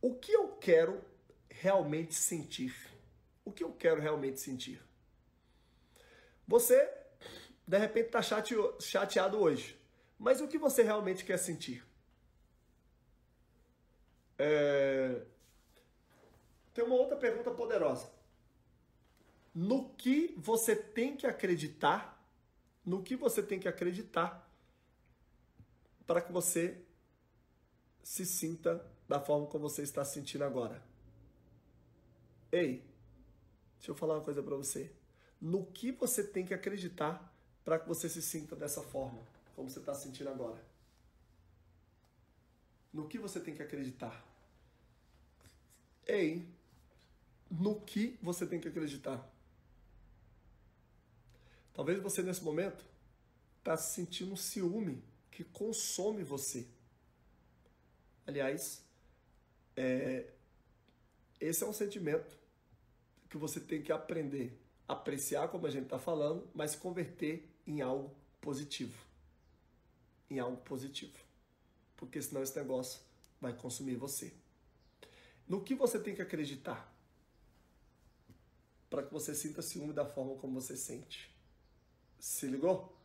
[0.00, 1.00] o que eu quero
[1.48, 2.74] realmente sentir?
[3.44, 4.80] O que eu quero realmente sentir?
[6.46, 6.90] Você,
[7.66, 8.20] de repente, está
[8.80, 9.78] chateado hoje.
[10.18, 11.84] Mas o que você realmente quer sentir?
[14.38, 15.24] É...
[16.72, 18.12] Tem uma outra pergunta poderosa.
[19.54, 22.22] No que você tem que acreditar?
[22.84, 24.50] No que você tem que acreditar
[26.06, 26.84] para que você
[28.02, 30.82] se sinta da forma como você está se sentindo agora?
[32.52, 32.84] Ei,
[33.76, 34.92] deixa eu falar uma coisa para você.
[35.40, 37.33] No que você tem que acreditar
[37.64, 39.20] para que você se sinta dessa forma,
[39.56, 40.62] como você está se sentindo agora?
[42.92, 44.24] No que você tem que acreditar?
[46.06, 46.46] Ei,
[47.50, 49.26] no que você tem que acreditar?
[51.72, 52.84] Talvez você nesse momento
[53.58, 56.66] está sentindo um ciúme que consome você.
[58.26, 58.84] Aliás,
[59.76, 60.30] é,
[61.40, 62.38] esse é um sentimento
[63.28, 64.56] que você tem que aprender,
[64.86, 68.98] apreciar como a gente está falando, mas converter em algo positivo.
[70.30, 71.18] Em algo positivo.
[71.96, 73.00] Porque senão esse negócio
[73.40, 74.32] vai consumir você.
[75.46, 76.92] No que você tem que acreditar
[78.88, 81.34] para que você sinta ciúme da forma como você sente?
[82.18, 82.96] Se ligou?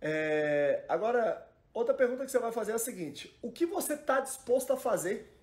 [0.00, 4.20] É, agora, outra pergunta que você vai fazer é a seguinte: o que você está
[4.20, 5.34] disposto a fazer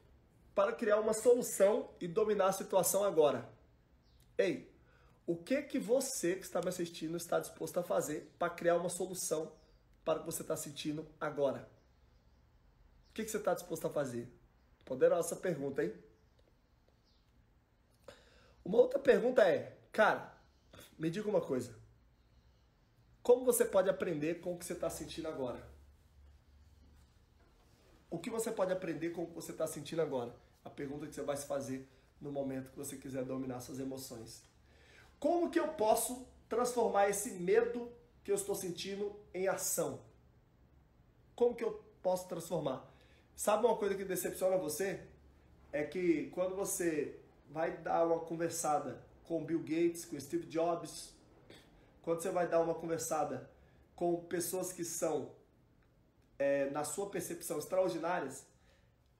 [0.53, 3.49] para criar uma solução e dominar a situação agora?
[4.37, 4.70] Ei,
[5.31, 8.89] o que que você que está me assistindo está disposto a fazer para criar uma
[8.89, 9.49] solução
[10.03, 11.69] para o que você está sentindo agora?
[13.09, 14.27] O que, que você está disposto a fazer?
[14.83, 15.93] Poderosa pergunta, hein?
[18.65, 20.37] Uma outra pergunta é, cara,
[20.99, 21.73] me diga uma coisa.
[23.23, 25.65] Como você pode aprender com o que você está sentindo agora?
[28.09, 30.35] O que você pode aprender com o que você está sentindo agora?
[30.65, 31.87] A pergunta que você vai se fazer
[32.19, 34.50] no momento que você quiser dominar suas emoções.
[35.21, 37.91] Como que eu posso transformar esse medo
[38.23, 40.01] que eu estou sentindo em ação?
[41.35, 42.91] Como que eu posso transformar?
[43.35, 44.99] Sabe uma coisa que decepciona você?
[45.71, 47.19] É que quando você
[47.51, 51.13] vai dar uma conversada com Bill Gates, com Steve Jobs,
[52.01, 53.47] quando você vai dar uma conversada
[53.95, 55.31] com pessoas que são,
[56.39, 58.43] é, na sua percepção, extraordinárias,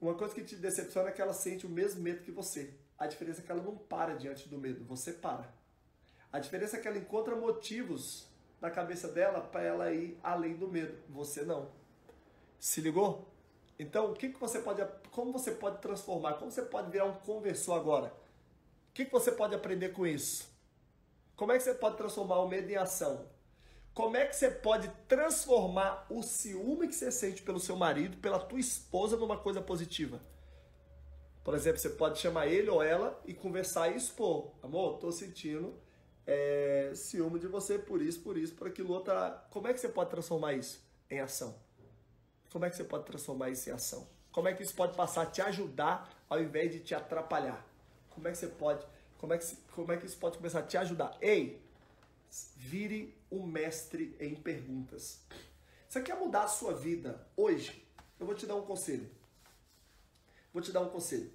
[0.02, 2.74] uma coisa que te decepciona é que ela sente o mesmo medo que você.
[2.98, 5.61] A diferença é que ela não para diante do medo, você para.
[6.32, 8.28] A diferença é que ela encontra motivos
[8.62, 11.70] na cabeça dela para ela ir além do medo, você não.
[12.60, 13.28] Se ligou?
[13.78, 16.36] Então, o que, que você pode, como você pode transformar?
[16.36, 18.14] Como você pode virar um conversor agora?
[18.90, 20.48] O que, que você pode aprender com isso?
[21.36, 23.26] Como é que você pode transformar o medo em ação?
[23.94, 28.40] Como é que você pode transformar o ciúme que você sente pelo seu marido, pela
[28.40, 30.22] tua esposa, numa coisa positiva?
[31.44, 34.52] Por exemplo, você pode chamar ele ou ela e conversar e expor.
[34.62, 35.74] Amor, tô sentindo
[36.26, 39.14] é, ciúme de você por isso, por isso, por aquilo outro.
[39.50, 41.56] Como é que você pode transformar isso em ação?
[42.52, 44.08] Como é que você pode transformar isso em ação?
[44.32, 47.66] Como é que isso pode passar a te ajudar ao invés de te atrapalhar?
[48.10, 48.86] Como é que você pode,
[49.18, 51.18] como é que, como é que isso pode começar a te ajudar?
[51.22, 51.62] Ei,
[52.56, 55.22] vire um mestre em perguntas.
[55.88, 57.86] Você quer mudar a sua vida hoje?
[58.20, 59.10] Eu vou te dar um conselho.
[60.54, 61.32] Vou te dar um conselho.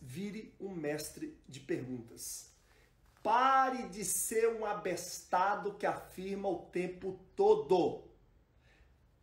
[0.00, 2.55] vire um mestre de perguntas.
[3.26, 8.04] Pare de ser um abestado que afirma o tempo todo.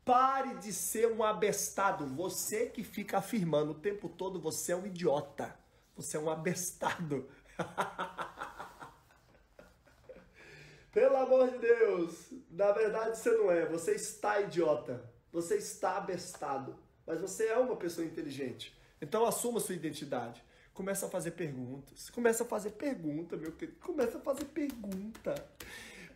[0.03, 2.05] Pare de ser um abestado.
[2.07, 5.57] Você que fica afirmando o tempo todo, você é um idiota.
[5.95, 7.29] Você é um abestado.
[10.91, 13.65] Pelo amor de Deus, na verdade você não é.
[13.67, 15.09] Você está idiota.
[15.31, 16.77] Você está abestado.
[17.07, 18.77] Mas você é uma pessoa inteligente.
[19.01, 20.43] Então assuma sua identidade.
[20.73, 22.09] Começa a fazer perguntas.
[22.09, 23.77] Começa a fazer pergunta, meu querido.
[23.79, 25.35] Começa a fazer pergunta.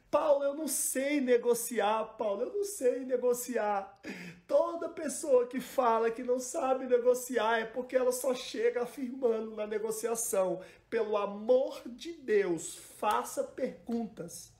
[0.10, 4.00] Paulo, eu não sei negociar, Paulo, eu não sei negociar.
[4.48, 9.68] Toda pessoa que fala que não sabe negociar é porque ela só chega afirmando na
[9.68, 10.62] negociação.
[10.90, 14.54] Pelo amor de Deus, faça perguntas.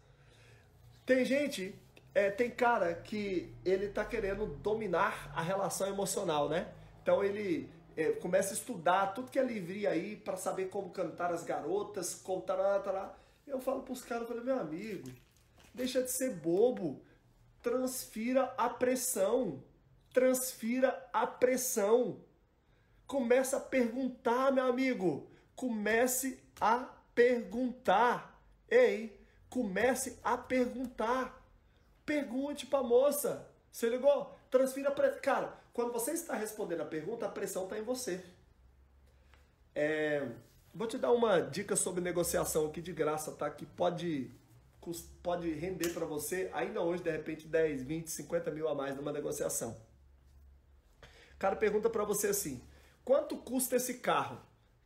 [1.06, 1.74] Tem gente,
[2.14, 6.68] é, tem cara que ele tá querendo dominar a relação emocional, né?
[7.02, 11.34] Então ele é, começa a estudar tudo que é livre aí para saber como cantar
[11.34, 13.14] as garotas, como tará, tará.
[13.46, 15.10] Eu falo pros caras, eu falei, meu amigo,
[15.74, 17.02] deixa de ser bobo,
[17.62, 19.64] transfira a pressão,
[20.14, 22.22] transfira a pressão.
[23.06, 28.40] Começa a perguntar, meu amigo, comece a perguntar.
[28.70, 29.18] Ei,
[29.50, 31.44] Comece a perguntar.
[32.06, 33.50] Pergunte para moça.
[33.72, 34.38] Você ligou?
[34.50, 35.22] Transfira pressão.
[35.22, 38.20] Cara, quando você está respondendo a pergunta, a pressão está em você.
[39.76, 40.28] É,
[40.74, 43.48] vou te dar uma dica sobre negociação aqui de graça, tá?
[43.48, 44.32] Que pode,
[45.22, 49.12] pode render para você ainda hoje, de repente, 10, 20, 50 mil a mais numa
[49.12, 49.80] negociação.
[51.36, 52.60] O cara pergunta para você assim:
[53.06, 54.42] quanto custa esse carro?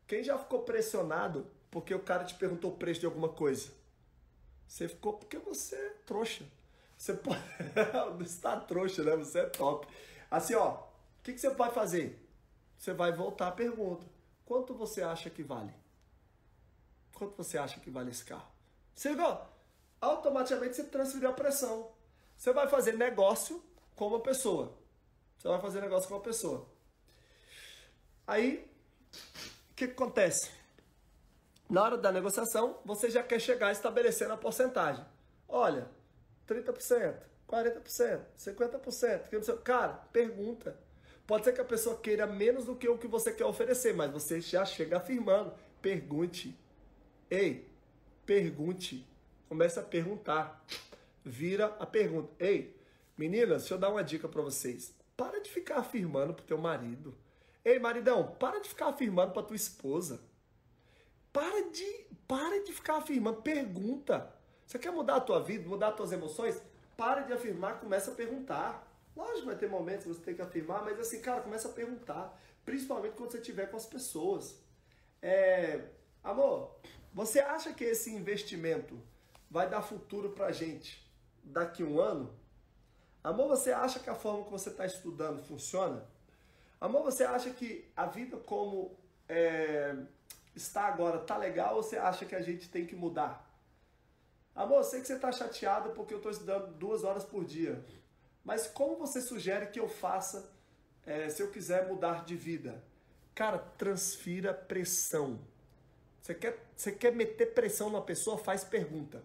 [0.05, 3.69] Quem já ficou pressionado porque o cara te perguntou o preço de alguma coisa?
[4.67, 6.43] Você ficou porque você é trouxa.
[6.97, 7.39] Você pode.
[8.25, 9.15] está trouxa, né?
[9.15, 9.87] Você é top.
[10.31, 12.25] Assim, ó, o que, que você vai fazer?
[12.77, 14.07] Você vai voltar a pergunta:
[14.45, 15.73] quanto você acha que vale?
[17.13, 18.49] Quanto você acha que vale esse carro?
[18.95, 19.37] Você viu?
[19.99, 21.91] Automaticamente você transferiu a pressão.
[22.37, 23.61] Você vai fazer negócio
[23.95, 24.73] com uma pessoa.
[25.37, 26.67] Você vai fazer negócio com uma pessoa.
[28.25, 28.67] Aí,
[29.71, 30.49] o que, que acontece?
[31.69, 35.05] Na hora da negociação, você já quer chegar estabelecendo a porcentagem.
[35.47, 35.89] Olha,
[36.47, 37.21] 30%,
[37.51, 39.61] 40%, 50%.
[39.61, 40.79] Cara, pergunta.
[41.27, 44.11] Pode ser que a pessoa queira menos do que o que você quer oferecer, mas
[44.11, 45.53] você já chega afirmando.
[45.81, 46.57] Pergunte.
[47.29, 47.69] Ei,
[48.25, 49.05] pergunte.
[49.49, 50.65] Comece a perguntar.
[51.23, 52.31] Vira a pergunta.
[52.39, 52.75] Ei,
[53.17, 54.95] meninas, deixa eu dar uma dica para vocês.
[55.15, 57.15] Para de ficar afirmando pro teu marido.
[57.63, 60.19] Ei, maridão, para de ficar afirmando pra tua esposa.
[61.31, 63.41] Para de, para de ficar afirmando.
[63.41, 64.33] Pergunta.
[64.65, 66.61] Você quer mudar a tua vida, mudar as tuas emoções?
[67.01, 68.87] Para de afirmar, começa a perguntar.
[69.15, 72.39] Lógico, vai ter momentos que você tem que afirmar, mas assim, cara, começa a perguntar.
[72.63, 74.61] Principalmente quando você estiver com as pessoas.
[75.19, 75.81] É,
[76.23, 76.75] amor,
[77.11, 79.01] você acha que esse investimento
[79.49, 81.03] vai dar futuro pra gente
[81.43, 82.37] daqui um ano?
[83.23, 86.07] Amor, você acha que a forma que você está estudando funciona?
[86.79, 88.95] Amor, você acha que a vida como
[89.27, 89.95] é,
[90.55, 93.50] está agora, tá legal ou você acha que a gente tem que mudar?
[94.55, 97.83] Amor, sei que você está chateado porque eu estou estudando duas horas por dia.
[98.43, 100.51] Mas como você sugere que eu faça
[101.05, 102.83] é, se eu quiser mudar de vida?
[103.33, 105.39] Cara, transfira pressão.
[106.21, 108.37] Você quer, você quer meter pressão na pessoa?
[108.37, 109.23] Faz pergunta.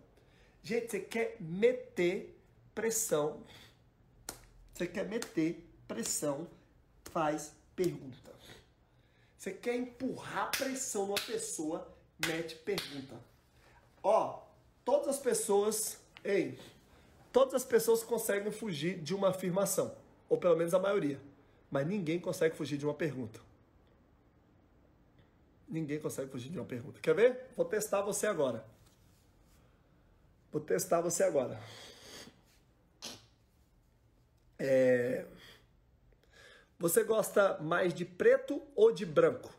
[0.62, 2.38] Gente, você quer meter
[2.74, 3.42] pressão.
[4.72, 6.48] Você quer meter pressão?
[7.10, 8.34] Faz pergunta.
[9.36, 11.86] Você quer empurrar pressão numa pessoa,
[12.26, 13.14] mete pergunta.
[14.02, 14.45] Ó,
[14.86, 16.58] todas as pessoas, ei,
[17.32, 19.94] todas as pessoas conseguem fugir de uma afirmação,
[20.28, 21.20] ou pelo menos a maioria,
[21.68, 23.40] mas ninguém consegue fugir de uma pergunta.
[25.68, 27.00] Ninguém consegue fugir de uma pergunta.
[27.00, 27.50] Quer ver?
[27.56, 28.64] Vou testar você agora.
[30.52, 31.60] Vou testar você agora.
[34.56, 35.26] É...
[36.78, 39.52] Você gosta mais de preto ou de branco?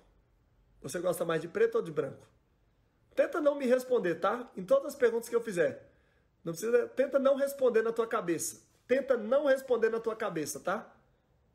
[0.82, 2.26] Você gosta mais de preto ou de branco?
[3.18, 4.48] Tenta não me responder, tá?
[4.56, 5.90] Em todas as perguntas que eu fizer.
[6.44, 8.62] Não precisa, tenta não responder na tua cabeça.
[8.88, 10.96] Tenta não responder na tua cabeça, tá?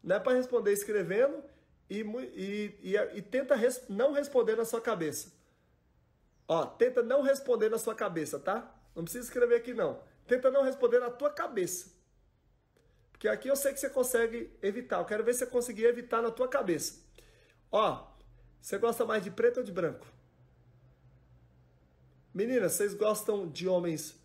[0.03, 1.41] Não é para responder escrevendo
[1.89, 5.33] e, e, e, e tenta res, não responder na sua cabeça.
[6.49, 8.69] Ó, tenta não responder na sua cabeça, tá?
[8.93, 10.03] Não precisa escrever aqui não.
[10.27, 11.93] Tenta não responder na tua cabeça.
[13.13, 14.99] Porque aqui eu sei que você consegue evitar.
[14.99, 17.01] Eu quero ver se você conseguir evitar na tua cabeça.
[17.71, 18.05] Ó,
[18.61, 20.05] você gosta mais de preto ou de branco?
[22.35, 24.17] Meninas, vocês gostam de homens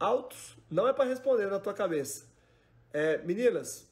[0.00, 0.56] altos?
[0.70, 2.24] Não é para responder na tua cabeça.
[2.92, 3.86] É, meninas,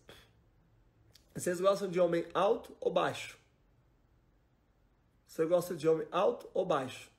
[1.35, 3.39] vocês gostam de homem alto ou baixo?
[5.27, 7.11] Você gosta de homem alto ou baixo?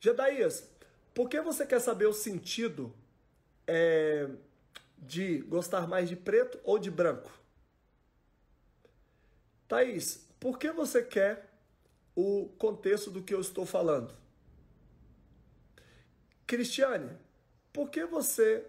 [0.00, 0.70] Gedaías,
[1.12, 2.94] por que você quer saber o sentido
[3.66, 4.28] é,
[4.96, 7.32] de gostar mais de preto ou de branco?
[9.66, 11.50] Thaís, por que você quer
[12.14, 14.14] o contexto do que eu estou falando?
[16.48, 17.14] Cristiane,
[17.74, 18.64] por que você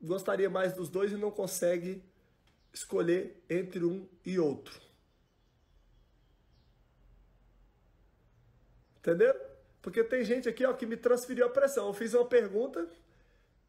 [0.00, 2.00] gostaria mais dos dois e não consegue
[2.72, 4.80] escolher entre um e outro?
[8.98, 9.40] Entenderam?
[9.82, 11.88] Porque tem gente aqui ó, que me transferiu a pressão.
[11.88, 12.88] Eu fiz uma pergunta,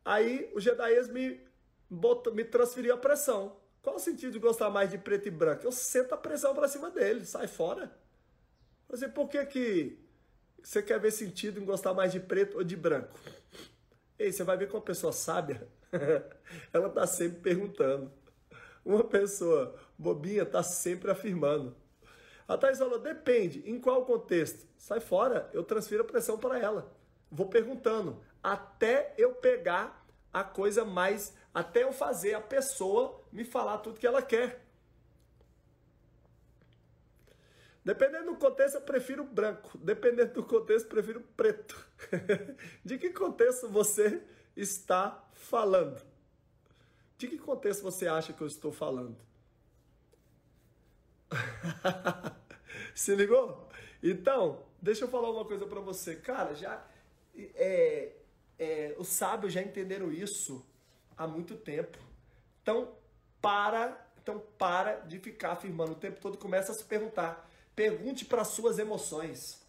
[0.05, 1.41] aí o Gedaías me,
[1.89, 3.57] botou, me transferiu a pressão.
[3.81, 5.65] Qual o sentido de gostar mais de preto e branco?
[5.65, 7.91] Eu sento a pressão para cima dele, sai fora.
[8.87, 9.97] Você, por que, que
[10.63, 13.17] você quer ver sentido em gostar mais de preto ou de branco?
[14.17, 15.67] Ei, você vai ver que uma pessoa sábia,
[16.71, 18.11] ela está sempre perguntando.
[18.83, 21.75] Uma pessoa bobinha está sempre afirmando.
[22.47, 24.67] A Thais falou, depende, em qual contexto?
[24.77, 26.91] Sai fora, eu transfiro a pressão para ela.
[27.31, 33.77] Vou perguntando, até eu pegar a coisa mais, até eu fazer a pessoa me falar
[33.77, 34.60] tudo que ela quer.
[37.83, 39.77] Dependendo do contexto, eu prefiro branco.
[39.77, 41.87] Dependendo do contexto, eu prefiro preto.
[42.85, 44.21] De que contexto você
[44.55, 46.01] está falando?
[47.17, 49.17] De que contexto você acha que eu estou falando?
[52.93, 53.67] Se ligou?
[54.03, 56.15] Então, deixa eu falar uma coisa para você.
[56.15, 56.85] Cara, já
[57.35, 58.11] é,
[58.59, 60.65] é, os sábios já entenderam isso
[61.17, 61.97] há muito tempo.
[62.61, 62.95] Então,
[63.41, 67.49] para, então para de ficar afirmando o tempo todo, começa a se perguntar.
[67.81, 69.59] Pergunte para suas emoções.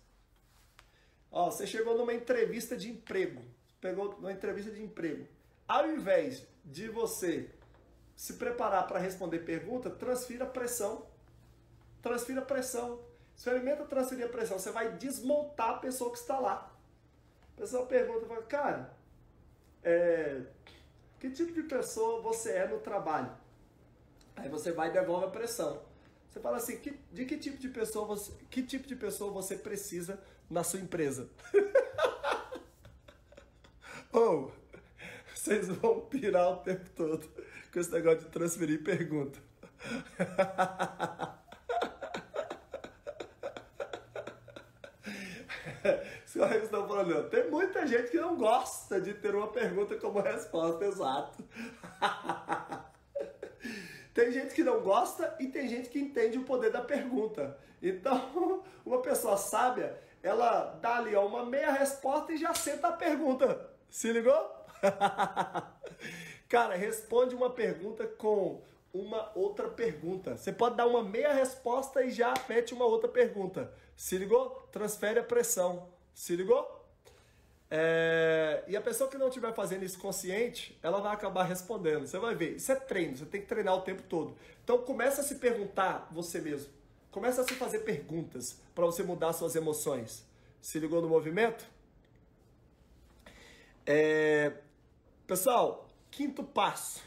[1.31, 3.43] Ó, você chegou numa entrevista de emprego.
[3.81, 5.27] Pegou numa entrevista de emprego.
[5.67, 7.49] Ao invés de você
[8.15, 11.07] se preparar para responder pergunta, transfira pressão.
[12.03, 13.03] Transfira pressão.
[13.35, 14.59] Experimenta transferir a pressão.
[14.59, 16.71] Você vai desmontar a pessoa que está lá.
[17.57, 18.95] A pessoa pergunta, fala, cara,
[19.83, 20.43] é,
[21.19, 23.35] que tipo de pessoa você é no trabalho?
[24.37, 25.92] Aí você vai e devolve a pressão.
[26.33, 29.55] Você fala assim, que, de que tipo de pessoa você, que tipo de pessoa você
[29.55, 30.19] precisa
[30.49, 31.29] na sua empresa?
[34.11, 34.51] Ou oh,
[35.35, 37.29] vocês vão pirar o tempo todo
[37.71, 39.39] com esse negócio de transferir pergunta.
[46.25, 50.87] Só estão falando, tem muita gente que não gosta de ter uma pergunta como resposta,
[50.87, 51.45] exato.
[54.15, 57.59] Tem gente que não gosta e tem gente que entende o poder da pergunta.
[57.83, 63.71] Então, uma pessoa sábia, ela dá ali uma meia resposta e já senta a pergunta.
[63.89, 64.51] Se ligou?
[66.49, 70.37] Cara, responde uma pergunta com uma outra pergunta.
[70.37, 73.73] Você pode dar uma meia resposta e já mete uma outra pergunta.
[73.97, 74.51] Se ligou?
[74.71, 75.89] Transfere a pressão.
[76.13, 76.82] Se ligou?
[77.75, 82.07] É, e a pessoa que não estiver fazendo isso consciente, ela vai acabar respondendo.
[82.07, 82.57] Você vai ver.
[82.57, 84.37] Isso é treino, você tem que treinar o tempo todo.
[84.63, 86.71] Então começa a se perguntar você mesmo.
[87.11, 90.23] Começa a se fazer perguntas para você mudar suas emoções.
[90.61, 91.67] Se ligou no movimento?
[93.87, 94.53] É,
[95.27, 97.03] pessoal, quinto passo.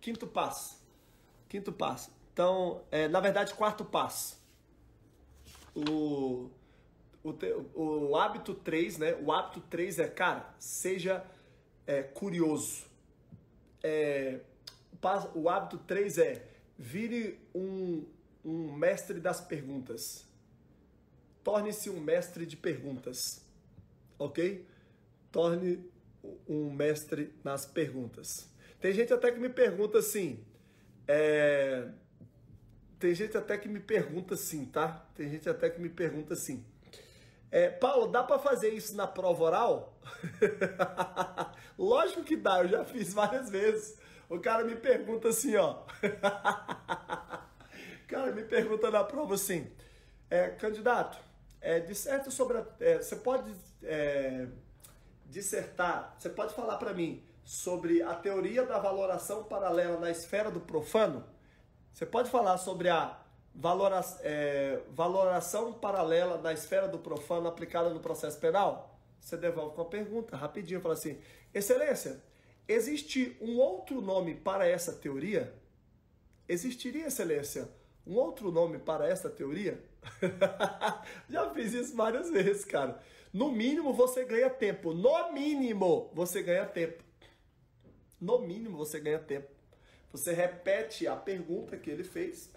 [0.00, 0.82] Quinto passo.
[1.48, 2.10] Quinto passo.
[2.32, 4.36] Então, é, na verdade, quarto passo.
[5.76, 6.50] O
[7.22, 9.14] o, te, o hábito 3, né?
[9.22, 11.24] O hábito 3 é, cara, seja
[11.86, 12.86] é, curioso.
[13.82, 14.40] É,
[15.34, 16.46] o hábito 3 é
[16.78, 18.04] vire um,
[18.44, 20.26] um mestre das perguntas.
[21.44, 23.44] Torne-se um mestre de perguntas.
[24.18, 24.66] Ok?
[25.30, 25.84] Torne
[26.48, 28.48] um mestre nas perguntas.
[28.80, 30.44] Tem gente até que me pergunta assim.
[31.06, 31.88] É...
[32.98, 35.04] Tem gente até que me pergunta assim, tá?
[35.14, 36.64] Tem gente até que me pergunta assim.
[37.52, 39.98] É, Paulo, dá para fazer isso na prova oral?
[41.78, 43.98] Lógico que dá, eu já fiz várias vezes.
[44.26, 45.82] O cara me pergunta assim, ó.
[48.02, 49.70] o cara me pergunta na prova assim,
[50.30, 51.18] é, candidato,
[51.60, 54.46] é, disserta sobre a, é, você pode é,
[55.26, 60.60] dissertar, você pode falar para mim sobre a teoria da valoração paralela na esfera do
[60.60, 61.22] profano?
[61.92, 63.21] Você pode falar sobre a
[63.54, 68.98] valora, é, valoração paralela da esfera do profano aplicada no processo penal?
[69.20, 71.18] Você devolve com a pergunta, rapidinho, fala assim:
[71.54, 72.22] Excelência,
[72.66, 75.52] existe um outro nome para essa teoria?
[76.48, 77.68] Existiria, Excelência,
[78.06, 79.82] um outro nome para essa teoria?
[81.30, 83.00] Já fiz isso várias vezes, cara.
[83.32, 84.92] No mínimo você ganha tempo.
[84.92, 87.02] No mínimo você ganha tempo.
[88.20, 89.48] No mínimo você ganha tempo.
[90.12, 92.50] Você repete a pergunta que ele fez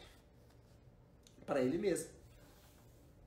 [1.46, 2.10] para ele mesmo.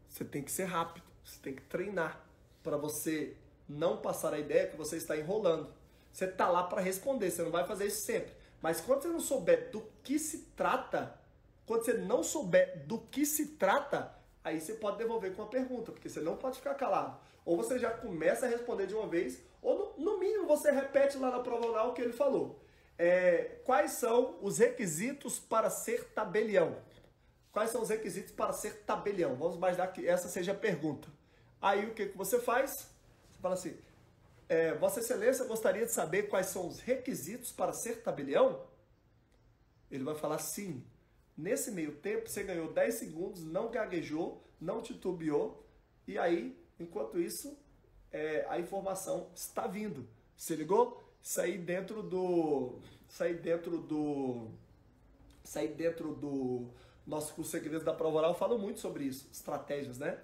[0.09, 2.25] Você tem que ser rápido, você tem que treinar
[2.63, 3.37] para você
[3.69, 5.69] não passar a ideia que você está enrolando.
[6.13, 8.33] Você está lá para responder, você não vai fazer isso sempre.
[8.61, 11.15] Mas quando você não souber do que se trata,
[11.67, 14.13] quando você não souber do que se trata,
[14.43, 17.19] aí você pode devolver com uma pergunta, porque você não pode ficar calado.
[17.45, 21.17] Ou você já começa a responder de uma vez, ou no, no mínimo você repete
[21.19, 22.59] lá na prova oral o que ele falou.
[22.99, 26.77] É, quais são os requisitos para ser tabelião?
[27.53, 29.35] Quais são os requisitos para ser tabelião?
[29.37, 31.09] Vamos imaginar que essa seja a pergunta.
[31.61, 32.71] Aí o que, que você faz?
[33.31, 33.77] Você fala assim:
[34.49, 38.67] é, Vossa Excelência gostaria de saber quais são os requisitos para ser tabelião?
[39.91, 40.85] Ele vai falar sim.
[41.37, 45.65] Nesse meio tempo, você ganhou 10 segundos, não gaguejou, não titubeou,
[46.07, 47.57] e aí, enquanto isso,
[48.11, 50.09] é, a informação está vindo.
[50.37, 51.03] Se ligou?
[51.23, 52.81] Sair dentro do.
[53.09, 54.49] Sair dentro do.
[55.45, 56.69] Sair dentro do
[57.09, 60.19] nosso curso Segredos da Prova Oral, eu falo muito sobre isso, estratégias, né?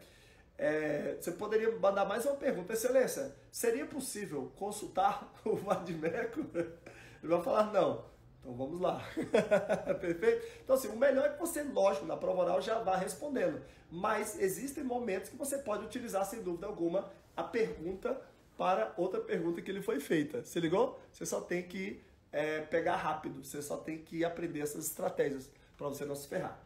[0.56, 2.74] É, você poderia mandar mais uma pergunta.
[2.74, 6.46] Excelência, seria possível consultar o Vadimeco?
[6.54, 8.04] Ele vai falar não.
[8.38, 9.02] Então vamos lá.
[10.00, 10.46] Perfeito?
[10.62, 13.60] Então, assim, o melhor é que você, lógico, na prova oral já vá respondendo.
[13.90, 18.20] Mas existem momentos que você pode utilizar, sem dúvida alguma, a pergunta
[18.56, 20.44] para outra pergunta que lhe foi feita.
[20.44, 21.00] Se ligou?
[21.10, 23.42] Você só tem que é, pegar rápido.
[23.42, 26.58] Você só tem que aprender essas estratégias para você não se ferrar.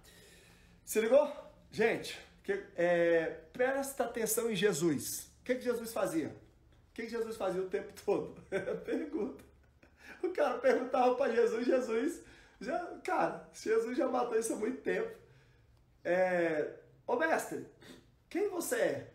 [0.84, 1.30] Se ligou?
[1.70, 5.30] Gente, que, é, presta atenção em Jesus.
[5.40, 6.28] O que, que Jesus fazia?
[6.28, 8.40] O que, que Jesus fazia o tempo todo?
[8.84, 9.44] Pergunta.
[10.22, 12.22] O cara perguntava para Jesus, Jesus,
[12.60, 15.16] já, cara, Jesus já matou isso há muito tempo.
[16.04, 16.74] É,
[17.08, 17.66] Ô mestre,
[18.28, 19.14] quem você é?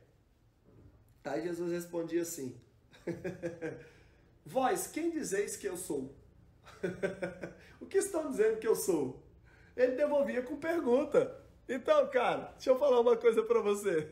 [1.23, 2.59] Aí Jesus respondia assim:
[4.43, 6.11] Vós, quem dizeis que eu sou?
[7.79, 9.22] o que estão dizendo que eu sou?
[9.75, 11.35] Ele devolvia com pergunta.
[11.67, 14.07] Então, cara, deixa eu falar uma coisa para você.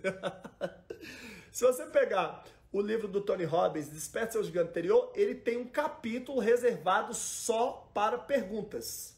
[1.52, 5.68] Se você pegar o livro do Tony Robbins, Desperta seu gigante anterior, ele tem um
[5.68, 9.16] capítulo reservado só para perguntas.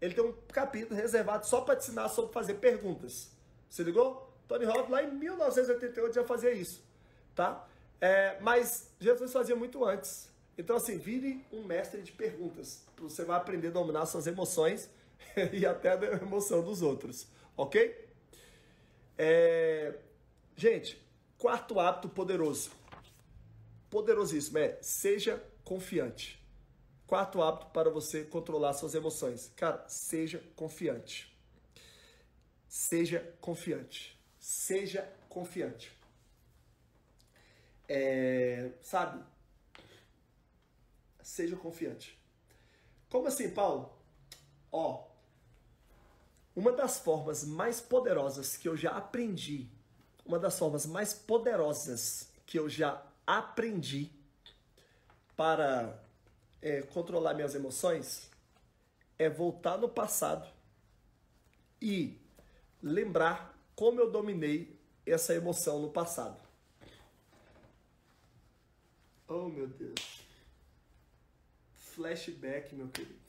[0.00, 3.30] Ele tem um capítulo reservado só para te ensinar sobre fazer perguntas.
[3.68, 4.32] Se ligou?
[4.46, 6.82] Tony Robbins lá em 1988 já fazia isso,
[7.34, 7.68] tá?
[8.00, 10.30] É, mas Jesus fazia muito antes.
[10.56, 12.82] Então assim, vire um mestre de perguntas.
[12.98, 14.88] Você vai aprender a dominar suas emoções
[15.52, 18.08] e até a emoção dos outros, ok?
[19.16, 19.98] É...
[20.56, 21.00] Gente,
[21.36, 22.70] quarto hábito poderoso
[23.90, 26.38] poderosíssimo é seja confiante.
[27.06, 29.50] Quarto hábito para você controlar suas emoções.
[29.56, 31.34] Cara, seja confiante.
[32.68, 34.18] Seja confiante.
[34.38, 35.90] Seja confiante.
[37.88, 39.24] É, sabe?
[41.22, 42.18] Seja confiante.
[43.08, 43.97] Como assim, Paulo?
[44.70, 45.06] Ó,
[46.54, 49.68] uma das formas mais poderosas que eu já aprendi,
[50.24, 54.10] uma das formas mais poderosas que eu já aprendi
[55.36, 56.02] para
[56.60, 58.28] é, controlar minhas emoções
[59.18, 60.48] é voltar no passado
[61.80, 62.18] e
[62.82, 66.40] lembrar como eu dominei essa emoção no passado.
[69.28, 70.22] Oh meu Deus.
[71.74, 73.27] Flashback, meu querido.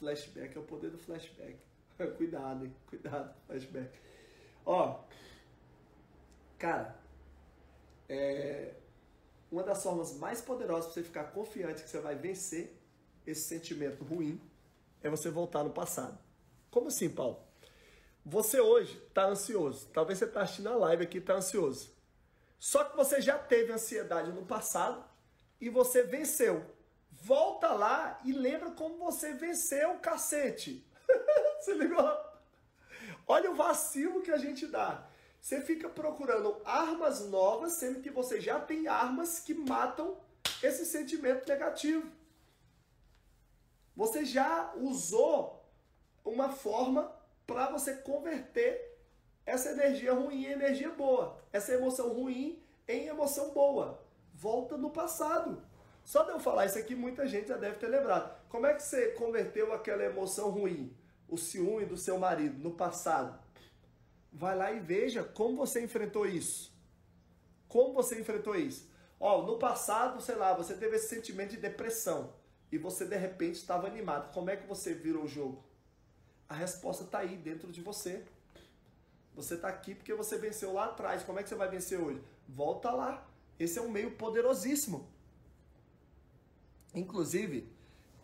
[0.00, 1.56] Flashback é o poder do flashback.
[2.16, 2.74] cuidado, hein?
[2.88, 3.96] Cuidado, flashback.
[4.64, 5.04] Ó,
[6.58, 6.98] cara,
[8.08, 8.74] é,
[9.52, 12.74] uma das formas mais poderosas para você ficar confiante que você vai vencer
[13.26, 14.40] esse sentimento ruim
[15.02, 16.18] é você voltar no passado.
[16.70, 17.38] Como assim, Paulo?
[18.24, 19.88] Você hoje está ansioso.
[19.92, 21.94] Talvez você está assistindo a live aqui e está ansioso.
[22.58, 25.04] Só que você já teve ansiedade no passado
[25.60, 26.64] e você venceu.
[27.20, 30.84] Volta lá e lembra como você venceu, cacete.
[31.60, 32.30] você ligou?
[33.26, 35.06] Olha o vacilo que a gente dá.
[35.40, 40.18] Você fica procurando armas novas, sendo que você já tem armas que matam
[40.62, 42.10] esse sentimento negativo.
[43.94, 45.64] Você já usou
[46.24, 47.14] uma forma
[47.46, 48.98] para você converter
[49.44, 54.02] essa energia ruim em energia boa, essa emoção ruim em emoção boa.
[54.32, 55.62] Volta no passado.
[56.10, 58.36] Só de eu falar isso aqui, muita gente já deve ter lembrado.
[58.48, 60.92] Como é que você converteu aquela emoção ruim,
[61.28, 63.38] o ciúme do seu marido, no passado?
[64.32, 66.76] Vai lá e veja como você enfrentou isso.
[67.68, 68.90] Como você enfrentou isso.
[69.20, 72.34] Ó, no passado, sei lá, você teve esse sentimento de depressão
[72.72, 74.32] e você de repente estava animado.
[74.34, 75.64] Como é que você virou o jogo?
[76.48, 78.24] A resposta está aí dentro de você.
[79.36, 81.22] Você está aqui porque você venceu lá atrás.
[81.22, 82.20] Como é que você vai vencer hoje?
[82.48, 83.24] Volta lá.
[83.60, 85.19] Esse é um meio poderosíssimo.
[86.94, 87.68] Inclusive,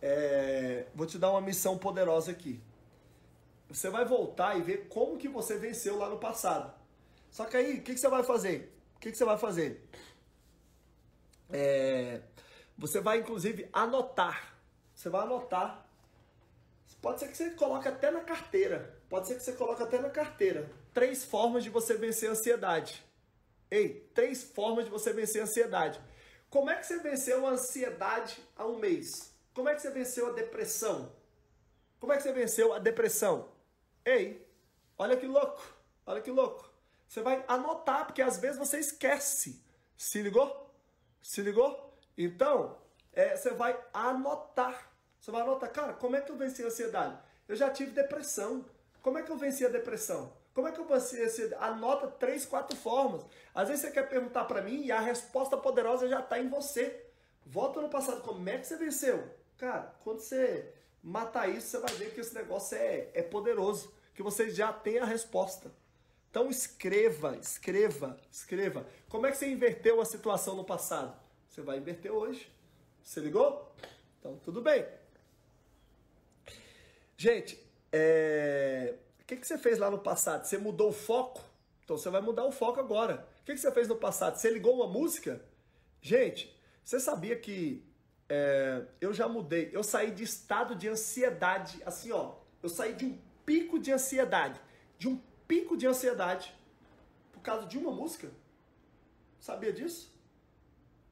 [0.03, 0.87] é...
[0.95, 2.61] vou te dar uma missão poderosa aqui
[3.69, 6.73] você vai voltar e ver como que você venceu lá no passado.
[7.31, 8.73] Só que aí, o que, que você vai fazer?
[8.97, 9.89] O que, que você vai fazer?
[11.51, 12.21] É,
[12.79, 14.57] você vai, inclusive, anotar.
[14.95, 15.85] Você vai anotar.
[17.03, 18.99] Pode ser que você coloque até na carteira.
[19.09, 20.71] Pode ser que você coloque até na carteira.
[20.95, 23.05] Três formas de você vencer a ansiedade.
[23.71, 26.01] Ei, três formas de você vencer a ansiedade.
[26.51, 29.33] Como é que você venceu a ansiedade há um mês?
[29.53, 31.13] Como é que você venceu a depressão?
[31.99, 33.49] Como é que você venceu a depressão?
[34.05, 34.47] Ei,
[34.99, 35.63] olha que louco,
[36.07, 36.71] olha que louco.
[37.09, 39.63] Você vai anotar, porque às vezes você esquece.
[39.97, 40.71] Se ligou?
[41.23, 41.95] Se ligou?
[42.17, 42.79] Então,
[43.13, 44.93] é, você vai anotar.
[45.21, 47.19] Você vai anotar, cara, como é que eu venci a ansiedade?
[47.49, 48.65] Eu já tive depressão.
[49.03, 50.33] Como é que eu venci a depressão?
[50.57, 51.55] Como é que eu a ansiedade?
[51.63, 53.23] Anota três, quatro formas.
[53.55, 57.05] Às vezes você quer perguntar para mim e a resposta poderosa já está em você.
[57.45, 59.23] Volta no passado, como é que você venceu?
[59.59, 64.23] Cara, quando você matar isso, você vai ver que esse negócio é, é poderoso, que
[64.23, 65.71] você já tem a resposta.
[66.31, 68.87] Então escreva, escreva, escreva.
[69.11, 71.15] Como é que você inverteu a situação no passado?
[71.51, 72.51] Você vai inverter hoje.
[73.05, 73.71] Você ligou?
[74.19, 74.87] Então tudo bem.
[77.15, 78.95] Gente, é...
[79.27, 80.45] o que, que você fez lá no passado?
[80.45, 81.43] Você mudou o foco?
[81.83, 83.27] Então você vai mudar o foco agora.
[83.41, 84.37] O que, que você fez no passado?
[84.37, 85.45] Você ligou uma música?
[86.01, 87.85] Gente, você sabia que
[88.29, 89.69] é, eu já mudei.
[89.73, 92.37] Eu saí de estado de ansiedade, assim, ó.
[92.63, 94.61] Eu saí de um pico de ansiedade,
[94.97, 96.55] de um pico de ansiedade
[97.33, 98.31] por causa de uma música.
[99.41, 100.17] Sabia disso?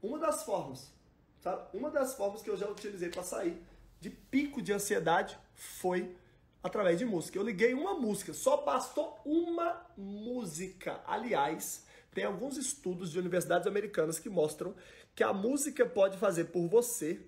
[0.00, 0.92] Uma das formas,
[1.40, 1.66] sabe?
[1.76, 3.60] Uma das formas que eu já utilizei para sair
[4.00, 6.16] de pico de ansiedade foi
[6.64, 7.38] através de música.
[7.38, 11.02] Eu liguei uma música, só bastou uma música.
[11.06, 11.84] Aliás,
[12.14, 14.74] tem alguns estudos de universidades americanas que mostram
[15.14, 17.20] que a música pode fazer por você,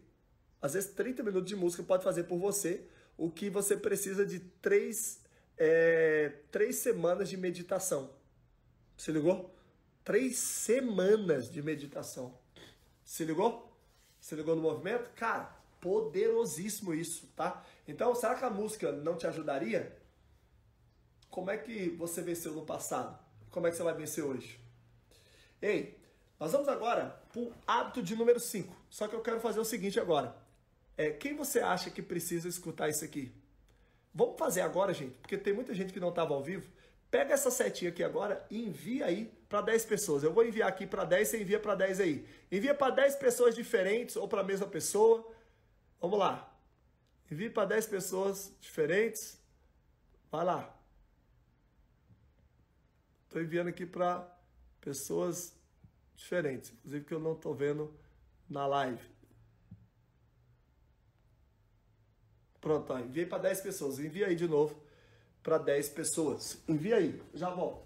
[0.60, 4.40] às vezes 30 minutos de música pode fazer por você o que você precisa de
[4.40, 5.20] três,
[5.58, 8.10] é, três semanas de meditação.
[8.96, 9.54] Se ligou?
[10.02, 12.36] Três semanas de meditação.
[13.04, 13.70] Se ligou?
[14.18, 15.10] Se ligou no movimento?
[15.14, 15.54] Cara,
[15.86, 17.64] poderosíssimo isso, tá?
[17.86, 19.96] Então, será que a música não te ajudaria?
[21.30, 23.16] Como é que você venceu no passado?
[23.52, 24.58] Como é que você vai vencer hoje?
[25.62, 25.96] Ei,
[26.40, 28.74] nós vamos agora para o hábito de número 5.
[28.90, 30.36] Só que eu quero fazer o seguinte agora.
[30.96, 33.30] É, quem você acha que precisa escutar isso aqui?
[34.12, 36.68] Vamos fazer agora, gente, porque tem muita gente que não estava ao vivo.
[37.12, 40.24] Pega essa setinha aqui agora e envia aí para 10 pessoas.
[40.24, 42.26] Eu vou enviar aqui para 10, você envia para 10 aí.
[42.50, 45.35] Envia para 10 pessoas diferentes ou para a mesma pessoa.
[46.00, 46.52] Vamos lá.
[47.30, 49.40] Envie para 10 pessoas diferentes.
[50.30, 50.76] Vai lá.
[53.24, 54.26] Estou enviando aqui para
[54.80, 55.54] pessoas
[56.14, 57.94] diferentes, inclusive que eu não estou vendo
[58.48, 59.16] na live.
[62.60, 63.98] Pronto, ó, enviei para 10 pessoas.
[63.98, 64.80] Envia aí de novo
[65.42, 66.58] para 10 pessoas.
[66.68, 67.85] Envia aí, já volto.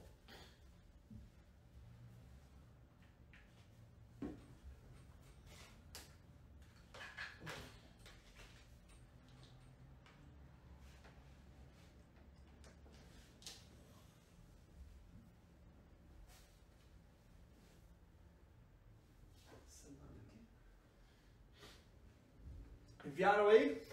[23.20, 23.86] Enviaram aí?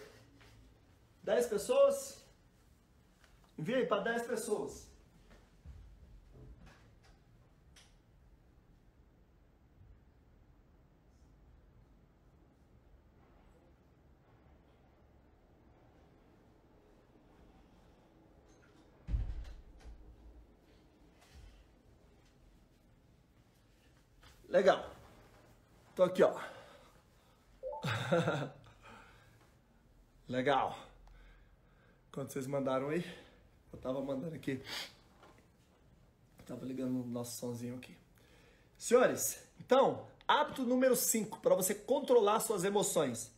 [1.22, 2.24] 10 pessoas?
[3.60, 4.88] Enviei para 10 pessoas.
[24.48, 24.90] Legal.
[25.98, 26.34] Tô aqui, ó.
[30.28, 30.78] Legal.
[32.12, 33.06] Quando vocês mandaram aí,
[33.72, 34.62] eu tava mandando aqui.
[36.46, 37.96] Tava ligando o nosso sonzinho aqui.
[38.78, 43.32] Senhores, então, hábito número 5 para você controlar suas emoções.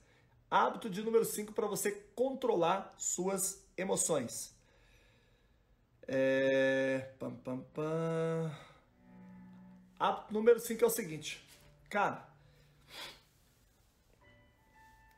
[0.50, 4.56] Hábito de número 5 para você controlar suas emoções.
[6.08, 7.14] É...
[7.20, 8.52] Pam, pam, pam.
[10.00, 11.44] Hábito número 5 é o seguinte.
[11.88, 12.28] Cara,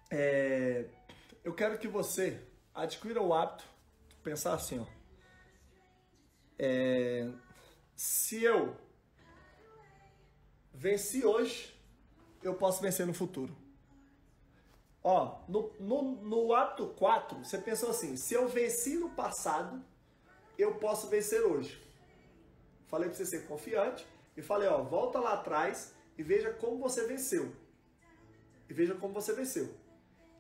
[0.10, 0.86] é
[1.44, 2.40] eu quero que você
[2.74, 3.64] adquira o hábito
[4.10, 4.86] de pensar assim, ó.
[6.58, 7.28] É,
[7.96, 8.78] se eu
[10.74, 11.76] venci hoje,
[12.44, 13.56] eu posso vencer no futuro.
[15.04, 19.84] Ó, no, no, no hábito 4, você pensou assim: se eu venci no passado,
[20.58, 21.82] eu posso vencer hoje.
[22.88, 24.06] Falei para você ser confiante
[24.38, 27.52] e falei: ó, volta lá atrás e veja como você venceu.
[28.70, 29.81] E veja como você venceu.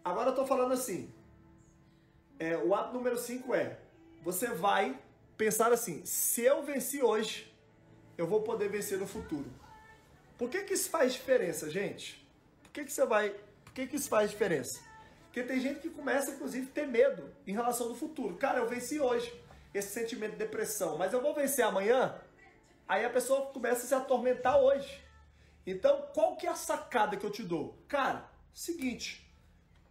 [0.03, 1.13] Agora eu tô falando assim.
[2.39, 3.79] É, o ato número 5 é:
[4.21, 4.99] você vai
[5.37, 7.51] pensar assim, se eu venci hoje,
[8.17, 9.49] eu vou poder vencer no futuro.
[10.37, 12.27] Por que, que isso faz diferença, gente?
[12.63, 13.29] Por que, que você vai.
[13.63, 14.79] Por que, que isso faz diferença?
[15.25, 18.35] Porque tem gente que começa, inclusive, a ter medo em relação ao futuro.
[18.35, 19.33] Cara, eu venci hoje
[19.73, 22.19] esse sentimento de depressão, mas eu vou vencer amanhã?
[22.87, 25.01] Aí a pessoa começa a se atormentar hoje.
[25.65, 27.81] Então, qual que é a sacada que eu te dou?
[27.87, 29.30] Cara, seguinte,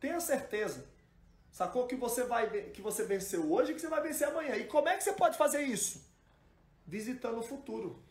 [0.01, 0.87] tenha certeza,
[1.51, 4.57] sacou que você vai que você venceu hoje e que você vai vencer amanhã.
[4.57, 6.05] E como é que você pode fazer isso?
[6.87, 8.03] Visitando o futuro.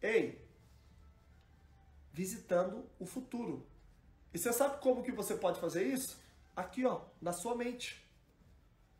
[0.00, 0.40] Ei,
[2.12, 3.66] visitando o futuro.
[4.32, 6.18] E você sabe como que você pode fazer isso?
[6.54, 8.04] Aqui, ó, na sua mente.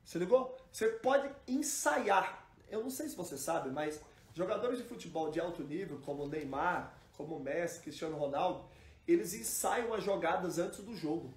[0.05, 0.57] Você ligou?
[0.73, 2.49] Você pode ensaiar.
[2.69, 4.01] Eu não sei se você sabe, mas
[4.33, 8.69] jogadores de futebol de alto nível, como Neymar, como Messi, Cristiano Ronaldo,
[9.07, 11.35] eles ensaiam as jogadas antes do jogo.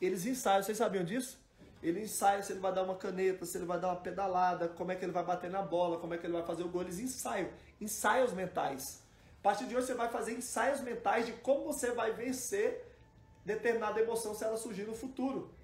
[0.00, 1.38] Eles ensaiam, vocês sabiam disso?
[1.82, 4.92] Ele ensaia se ele vai dar uma caneta, se ele vai dar uma pedalada, como
[4.92, 6.82] é que ele vai bater na bola, como é que ele vai fazer o gol.
[6.82, 7.48] Eles ensaiam,
[7.80, 9.02] ensaios mentais.
[9.38, 12.84] A partir de hoje você vai fazer ensaios mentais de como você vai vencer
[13.44, 15.54] determinada emoção se ela surgir no futuro.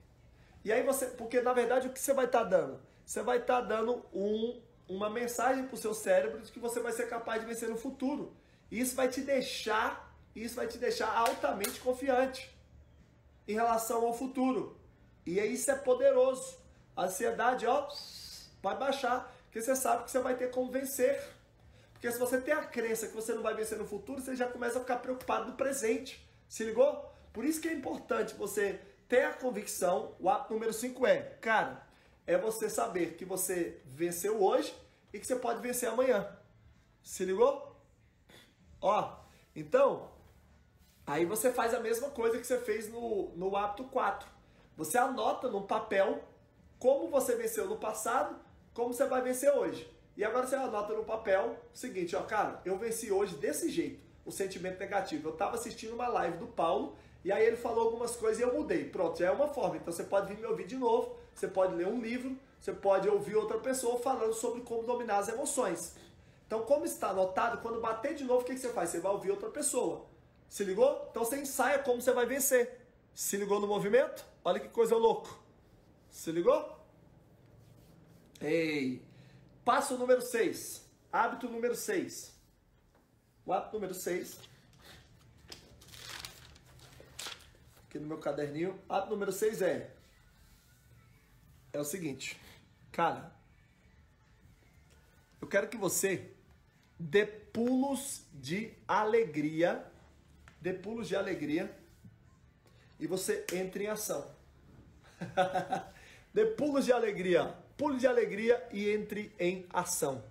[0.64, 2.80] E aí você, porque na verdade o que você vai estar tá dando?
[3.04, 6.78] Você vai estar tá dando um, uma mensagem para o seu cérebro de que você
[6.78, 8.36] vai ser capaz de vencer no futuro.
[8.70, 12.52] E isso vai te deixar, isso vai te deixar altamente confiante
[13.46, 14.76] em relação ao futuro.
[15.24, 16.58] E isso é poderoso.
[16.96, 17.88] A ansiedade, ó,
[18.62, 21.22] vai baixar, porque você sabe que você vai ter como vencer.
[21.92, 24.48] Porque se você tem a crença que você não vai vencer no futuro, você já
[24.48, 26.26] começa a ficar preocupado no presente.
[26.48, 27.10] Se ligou?
[27.32, 30.14] Por isso que é importante você ter a convicção.
[30.18, 31.86] O ato número 5 é, cara,
[32.26, 34.74] é você saber que você venceu hoje
[35.12, 36.28] e que você pode vencer amanhã.
[37.02, 37.76] Se ligou?
[38.80, 39.16] Ó,
[39.54, 40.11] então,
[41.06, 44.28] aí você faz a mesma coisa que você fez no, no hábito 4.
[44.76, 46.22] Você anota no papel
[46.78, 48.36] como você venceu no passado,
[48.74, 49.88] como você vai vencer hoje.
[50.16, 54.02] E agora você anota no papel o seguinte, ó, cara, eu venci hoje desse jeito,
[54.24, 55.28] o sentimento negativo.
[55.28, 58.52] Eu estava assistindo uma live do Paulo e aí ele falou algumas coisas e eu
[58.52, 58.84] mudei.
[58.84, 59.76] Pronto, já é uma forma.
[59.76, 63.08] Então você pode vir me ouvir de novo, você pode ler um livro, você pode
[63.08, 65.96] ouvir outra pessoa falando sobre como dominar as emoções.
[66.46, 68.90] Então, como está anotado, quando bater de novo, o que, que você faz?
[68.90, 70.04] Você vai ouvir outra pessoa.
[70.52, 71.08] Se ligou?
[71.10, 72.78] Então você ensaia como você vai vencer.
[73.14, 74.22] Se ligou no movimento?
[74.44, 75.42] Olha que coisa louco.
[76.10, 76.78] Se ligou?
[78.38, 79.02] Ei.
[79.64, 80.84] Passo número 6.
[81.10, 82.32] Hábito número 6.
[83.46, 84.52] O hábito número 6
[87.92, 88.78] aqui no meu caderninho.
[88.88, 89.90] Ato número 6 é.
[91.72, 92.38] É o seguinte,
[92.90, 93.34] cara.
[95.40, 96.30] Eu quero que você
[96.98, 99.90] dê pulos de alegria.
[100.62, 101.70] Dê pulos de alegria.
[102.98, 104.24] E você entre em ação.
[106.32, 107.54] dê pulos de alegria.
[107.76, 110.24] Pulo de alegria e entre em ação.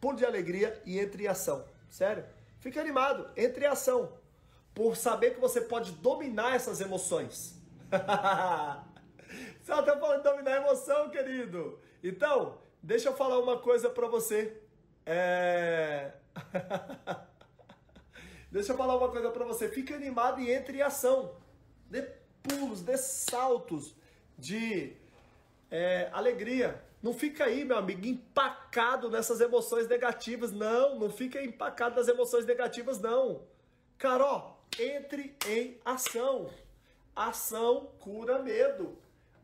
[0.00, 1.64] Pulo de alegria e entre em ação.
[1.90, 2.24] Sério?
[2.60, 4.22] Fique animado, entre em ação
[4.74, 7.60] por saber que você pode dominar essas emoções.
[9.60, 11.78] você está falando de dominar a emoção, querido.
[12.02, 14.56] Então, deixa eu falar uma coisa para você.
[15.04, 16.12] É...
[18.52, 19.68] deixa eu falar uma coisa para você.
[19.68, 21.34] Fique animado e entre em ação.
[21.90, 22.02] Dê
[22.42, 23.96] pulos, dê saltos
[24.38, 24.92] de
[25.70, 26.80] é, alegria.
[27.02, 30.52] Não fica aí, meu amigo, empacado nessas emoções negativas.
[30.52, 33.42] Não, não fica empacado nas emoções negativas, não.
[33.98, 36.48] Carol, entre em ação.
[37.16, 38.96] Ação cura medo.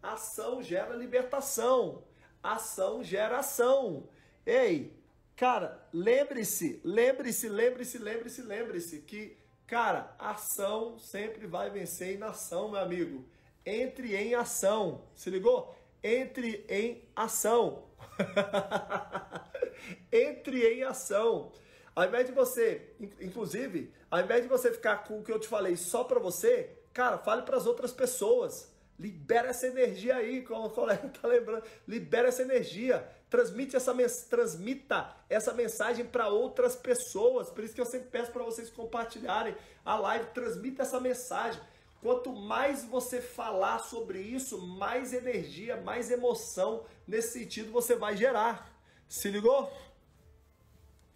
[0.02, 2.02] Ação gera libertação.
[2.42, 4.08] Ação gera ação.
[4.46, 4.97] Ei,
[5.38, 9.38] cara, lembre-se, lembre-se, lembre-se, lembre-se, lembre-se que,
[9.68, 13.24] cara, ação sempre vai vencer em ação, meu amigo.
[13.64, 15.04] Entre em ação.
[15.14, 15.72] Se ligou?
[16.02, 17.84] Entre em ação.
[20.10, 21.52] Entre em ação.
[21.94, 25.46] Ao invés de você, inclusive, ao invés de você ficar com o que eu te
[25.46, 28.72] falei só para você, cara, fale para as outras pessoas.
[28.98, 31.64] Libera essa energia aí, como o colega tá lembrando.
[31.86, 33.06] Libera essa energia.
[33.30, 33.94] Transmite essa
[34.28, 37.48] transmita essa mensagem para outras pessoas.
[37.50, 39.54] Por isso que eu sempre peço para vocês compartilharem
[39.84, 41.60] a live, transmita essa mensagem.
[42.00, 48.72] Quanto mais você falar sobre isso, mais energia, mais emoção nesse sentido você vai gerar.
[49.08, 49.72] Se ligou?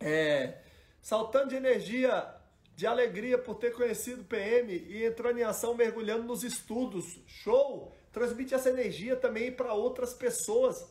[0.00, 0.58] É,
[1.00, 2.41] saltando de energia,
[2.74, 7.20] de alegria por ter conhecido o PM e entrando em ação mergulhando nos estudos.
[7.26, 7.92] Show!
[8.12, 10.86] Transmite essa energia também para outras pessoas.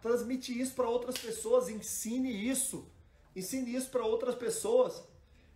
[0.00, 2.86] Transmite isso para outras pessoas, ensine isso.
[3.36, 5.02] Ensine isso para outras pessoas.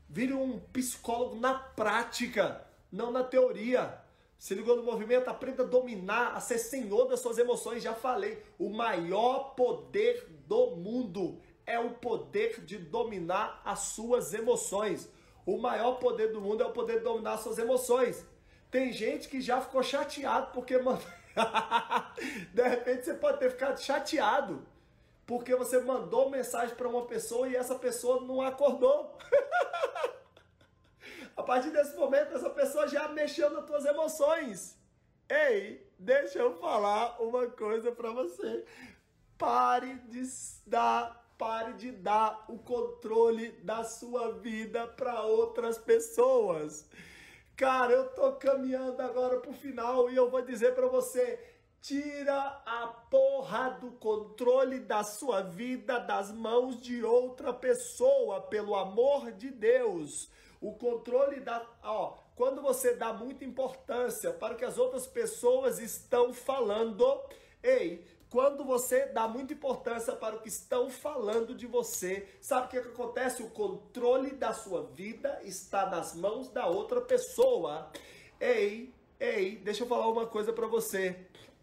[0.08, 4.00] Vire um psicólogo na prática, não na teoria.
[4.38, 5.28] Se ligou no movimento?
[5.28, 7.82] Aprenda a dominar, a ser senhor das suas emoções.
[7.82, 15.10] Já falei, o maior poder do mundo é o poder de dominar as suas emoções.
[15.46, 18.26] O maior poder do mundo é o poder de dominar as suas emoções.
[18.70, 21.00] Tem gente que já ficou chateado porque, mano,
[22.52, 24.66] de repente você pode ter ficado chateado
[25.24, 29.16] porque você mandou mensagem para uma pessoa e essa pessoa não acordou.
[31.36, 34.76] A partir desse momento, essa pessoa já mexeu nas tuas emoções.
[35.28, 38.64] Ei, deixa eu falar uma coisa para você.
[39.36, 40.22] Pare de
[40.66, 46.88] dar, pare de dar o controle da sua vida para outras pessoas.
[47.56, 51.38] Cara, eu tô caminhando agora pro final e eu vou dizer para você,
[51.80, 59.32] tira a porra do controle da sua vida das mãos de outra pessoa, pelo amor
[59.32, 60.30] de Deus.
[60.60, 65.78] O controle da, ó, quando você dá muita importância para o que as outras pessoas
[65.78, 67.22] estão falando,
[67.62, 72.70] ei, quando você dá muita importância para o que estão falando de você, sabe o
[72.70, 73.42] que, que acontece?
[73.42, 77.90] O controle da sua vida está nas mãos da outra pessoa.
[78.40, 81.16] Ei, ei, deixa eu falar uma coisa para você.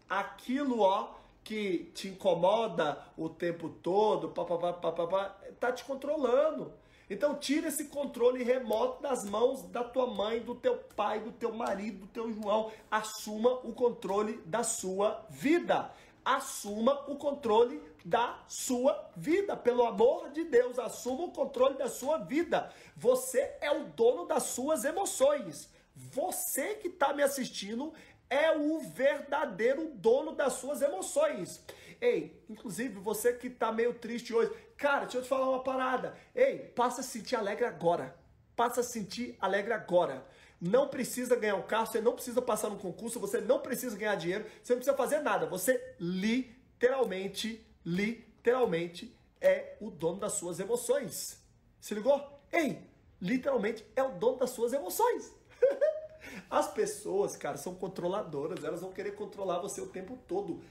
[0.08, 1.14] Aquilo, ó,
[1.44, 6.72] que te incomoda o tempo todo, papapá, papapá, tá te controlando.
[7.08, 11.52] Então tira esse controle remoto das mãos da tua mãe, do teu pai, do teu
[11.52, 12.72] marido, do teu João.
[12.90, 15.92] Assuma o controle da sua vida.
[16.24, 19.56] Assuma o controle da sua vida.
[19.56, 22.72] Pelo amor de Deus, assuma o controle da sua vida.
[22.96, 25.68] Você é o dono das suas emoções.
[25.94, 27.92] Você que está me assistindo
[28.30, 31.62] é o verdadeiro dono das suas emoções.
[32.00, 36.16] Ei, inclusive você que tá meio triste hoje, cara, deixa eu te falar uma parada.
[36.34, 38.16] Ei, passa a sentir alegre agora.
[38.56, 40.26] Passa a sentir alegre agora.
[40.66, 44.14] Não precisa ganhar um carro, você não precisa passar no concurso, você não precisa ganhar
[44.14, 45.44] dinheiro, você não precisa fazer nada.
[45.44, 51.38] Você literalmente, literalmente é o dono das suas emoções.
[51.78, 52.40] Se ligou?
[52.50, 52.80] Ei,
[53.20, 55.30] literalmente é o dono das suas emoções.
[56.48, 60.62] As pessoas, cara, são controladoras, elas vão querer controlar você o tempo todo.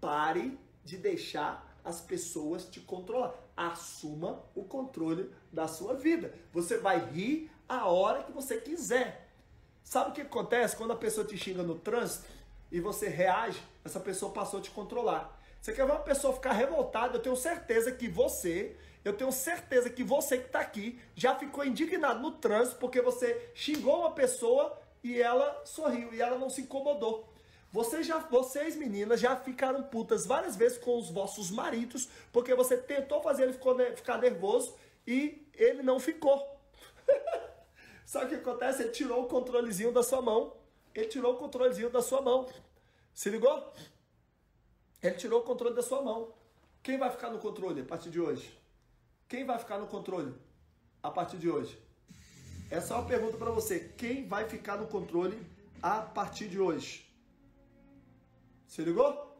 [0.00, 3.34] Pare de deixar as pessoas te controlar.
[3.54, 6.34] Assuma o controle da sua vida.
[6.54, 9.25] Você vai rir a hora que você quiser.
[9.86, 12.26] Sabe o que acontece quando a pessoa te xinga no trânsito
[12.72, 13.62] e você reage?
[13.84, 15.40] Essa pessoa passou a te controlar.
[15.60, 17.16] Você quer ver uma pessoa ficar revoltada?
[17.16, 21.64] Eu tenho certeza que você, eu tenho certeza que você que está aqui já ficou
[21.64, 26.62] indignado no trânsito porque você xingou uma pessoa e ela sorriu e ela não se
[26.62, 27.32] incomodou.
[27.70, 32.76] Vocês, já, vocês, meninas, já ficaram putas várias vezes com os vossos maridos, porque você
[32.76, 33.52] tentou fazer ele
[33.94, 34.74] ficar nervoso
[35.06, 36.44] e ele não ficou.
[38.06, 38.84] Sabe o que acontece?
[38.84, 40.56] Ele tirou o controlezinho da sua mão.
[40.94, 42.48] Ele tirou o controlezinho da sua mão.
[43.12, 43.72] Se ligou?
[45.02, 46.32] Ele tirou o controle da sua mão.
[46.84, 48.56] Quem vai ficar no controle a partir de hoje?
[49.28, 50.32] Quem vai ficar no controle
[51.02, 51.76] a partir de hoje?
[52.70, 53.92] É uma pergunta para você.
[53.98, 55.44] Quem vai ficar no controle
[55.82, 57.12] a partir de hoje?
[58.68, 59.36] Se ligou?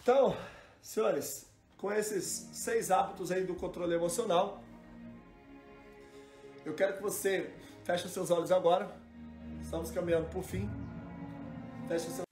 [0.00, 0.34] Então,
[0.80, 1.46] senhores,
[1.76, 4.62] com esses seis hábitos aí do controle emocional,
[6.68, 7.50] eu quero que você
[7.82, 8.88] feche os seus olhos agora.
[9.62, 10.68] Estamos caminhando por fim.
[11.88, 12.27] Feche os seus